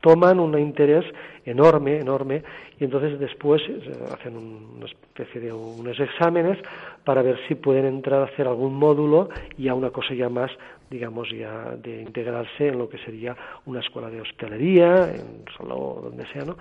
[0.00, 1.02] toman un interés
[1.44, 2.42] enorme, enorme,
[2.78, 6.58] y entonces después eh, hacen una especie de unos exámenes
[7.04, 9.28] para ver si pueden entrar a hacer algún módulo
[9.58, 10.50] y a una cosa ya más,
[10.90, 13.36] digamos, ya de integrarse en lo que sería
[13.66, 16.56] una escuela de hostelería, en solo donde sea, ¿no?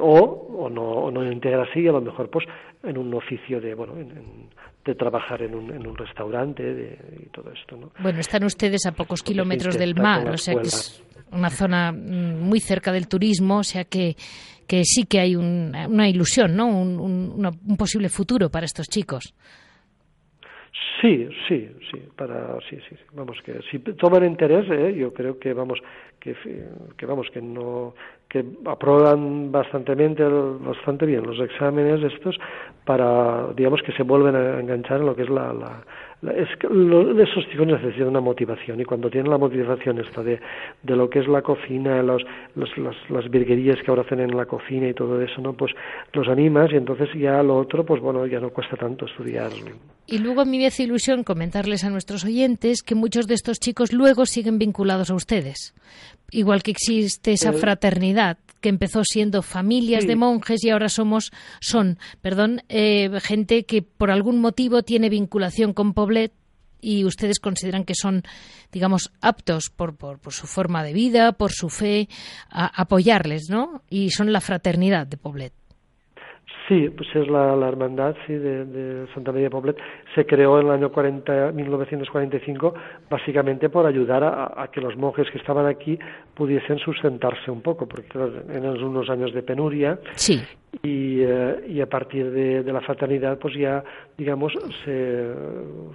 [0.00, 0.18] o,
[0.58, 2.46] o no, o no integrarse y a lo mejor pues
[2.82, 3.94] en un oficio de, bueno,
[4.84, 7.90] de trabajar en un, en un restaurante de, y todo esto, ¿no?
[8.00, 12.40] Bueno, están ustedes a pocos kilómetros del mar, o sea que es una zona mm,
[12.40, 14.16] muy cerca del turismo, o sea que,
[14.66, 16.66] que sí que hay una ilusión, ¿no?
[16.66, 19.34] Un, un, posible futuro para estos chicos.
[21.00, 24.94] Sí, sí, sí, para, sí, sí, vamos que si toman interés, ¿eh?
[24.96, 25.78] yo creo que vamos
[26.18, 26.34] que,
[26.96, 27.94] que vamos que no
[28.28, 32.38] que aprueban bastante bastante bien los exámenes estos
[32.86, 35.84] para digamos que se vuelven a enganchar en lo que es la, la,
[36.32, 40.40] es que esos chicos necesitan una motivación y cuando tienen la motivación esta de,
[40.82, 42.22] de lo que es la cocina, los,
[42.54, 45.52] los, las, las virguerías que ahora hacen en la cocina y todo eso, ¿no?
[45.52, 45.72] Pues
[46.12, 49.50] los animas y entonces ya lo otro, pues bueno, ya no cuesta tanto estudiar.
[50.06, 53.58] Y luego a mí me hace ilusión comentarles a nuestros oyentes que muchos de estos
[53.58, 55.74] chicos luego siguen vinculados a ustedes.
[56.30, 61.32] Igual que existe esa eh, fraternidad que empezó siendo familias de monjes y ahora somos,
[61.60, 66.32] son, perdón, eh, gente que por algún motivo tiene vinculación con Poblet
[66.80, 68.22] y ustedes consideran que son,
[68.72, 72.08] digamos, aptos por, por, su forma de vida, por su fe,
[72.48, 73.82] a apoyarles, ¿no?
[73.90, 75.52] Y son la fraternidad de Poblet.
[76.68, 79.76] Sí, pues es la, la hermandad sí, de, de, Santa María Poblet.
[80.14, 82.74] Se creó en el año 40, 1945
[83.10, 85.98] básicamente por ayudar a, que los monjes que estaban aquí
[86.34, 88.08] pudiesen sustentarse un poco, porque
[88.48, 89.98] eran unos años de penuria.
[90.14, 90.42] Sí.
[90.82, 93.84] Y, eh, y a partir de, de, la fraternidad, pues ya,
[94.16, 94.52] digamos,
[94.84, 95.32] se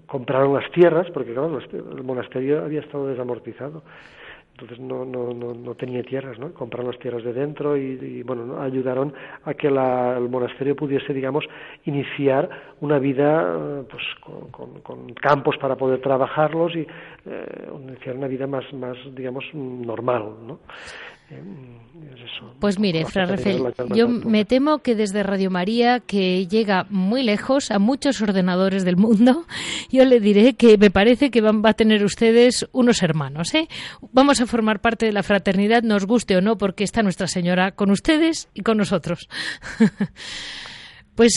[0.06, 3.82] compraron las tierras, porque claro, el monasterio había estado desamortizado
[4.62, 6.54] entonces no, no, no, no, tenía tierras, ¿no?
[6.54, 9.14] Compraron las tierras de dentro y, bueno, ayudaron
[9.46, 11.46] a que la, el monasterio pudiese, digamos,
[11.86, 12.50] iniciar
[12.82, 14.04] una vida pues
[14.52, 16.88] con, con, campos para poder trabajarlos y
[17.26, 20.60] eh, iniciar una vida más, más, digamos, normal, ¿no?
[22.60, 27.72] Pues mire, Fra Rafael, yo me temo que desde Radio María, que llega muy lejos
[27.72, 29.46] a muchos ordenadores del mundo,
[29.92, 33.54] yo le diré que me parece que van, va a tener ustedes unos hermanos.
[33.56, 33.68] ¿eh?
[34.12, 37.72] Vamos a formar parte de la fraternidad, nos guste o no, porque está Nuestra Señora
[37.72, 39.30] con ustedes y con nosotros.
[41.16, 41.34] Pues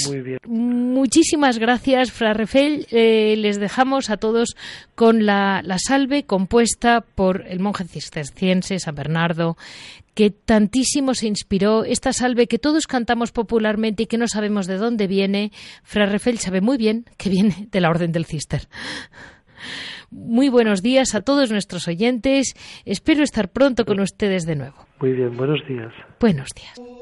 [0.47, 2.87] muchísimas gracias, Fra Refel.
[2.91, 4.57] Eh, les dejamos a todos
[4.95, 9.57] con la, la, salve compuesta por el monje cisterciense San Bernardo,
[10.15, 11.85] que tantísimo se inspiró.
[11.85, 15.51] Esta salve que todos cantamos popularmente y que no sabemos de dónde viene,
[15.83, 18.69] Fra Refel sabe muy bien que viene de la Orden del Cister.
[20.11, 22.55] Muy buenos días a todos nuestros oyentes.
[22.85, 24.87] Espero estar pronto con ustedes de nuevo.
[25.01, 25.93] Muy bien, buenos días.
[26.21, 27.02] Buenos días.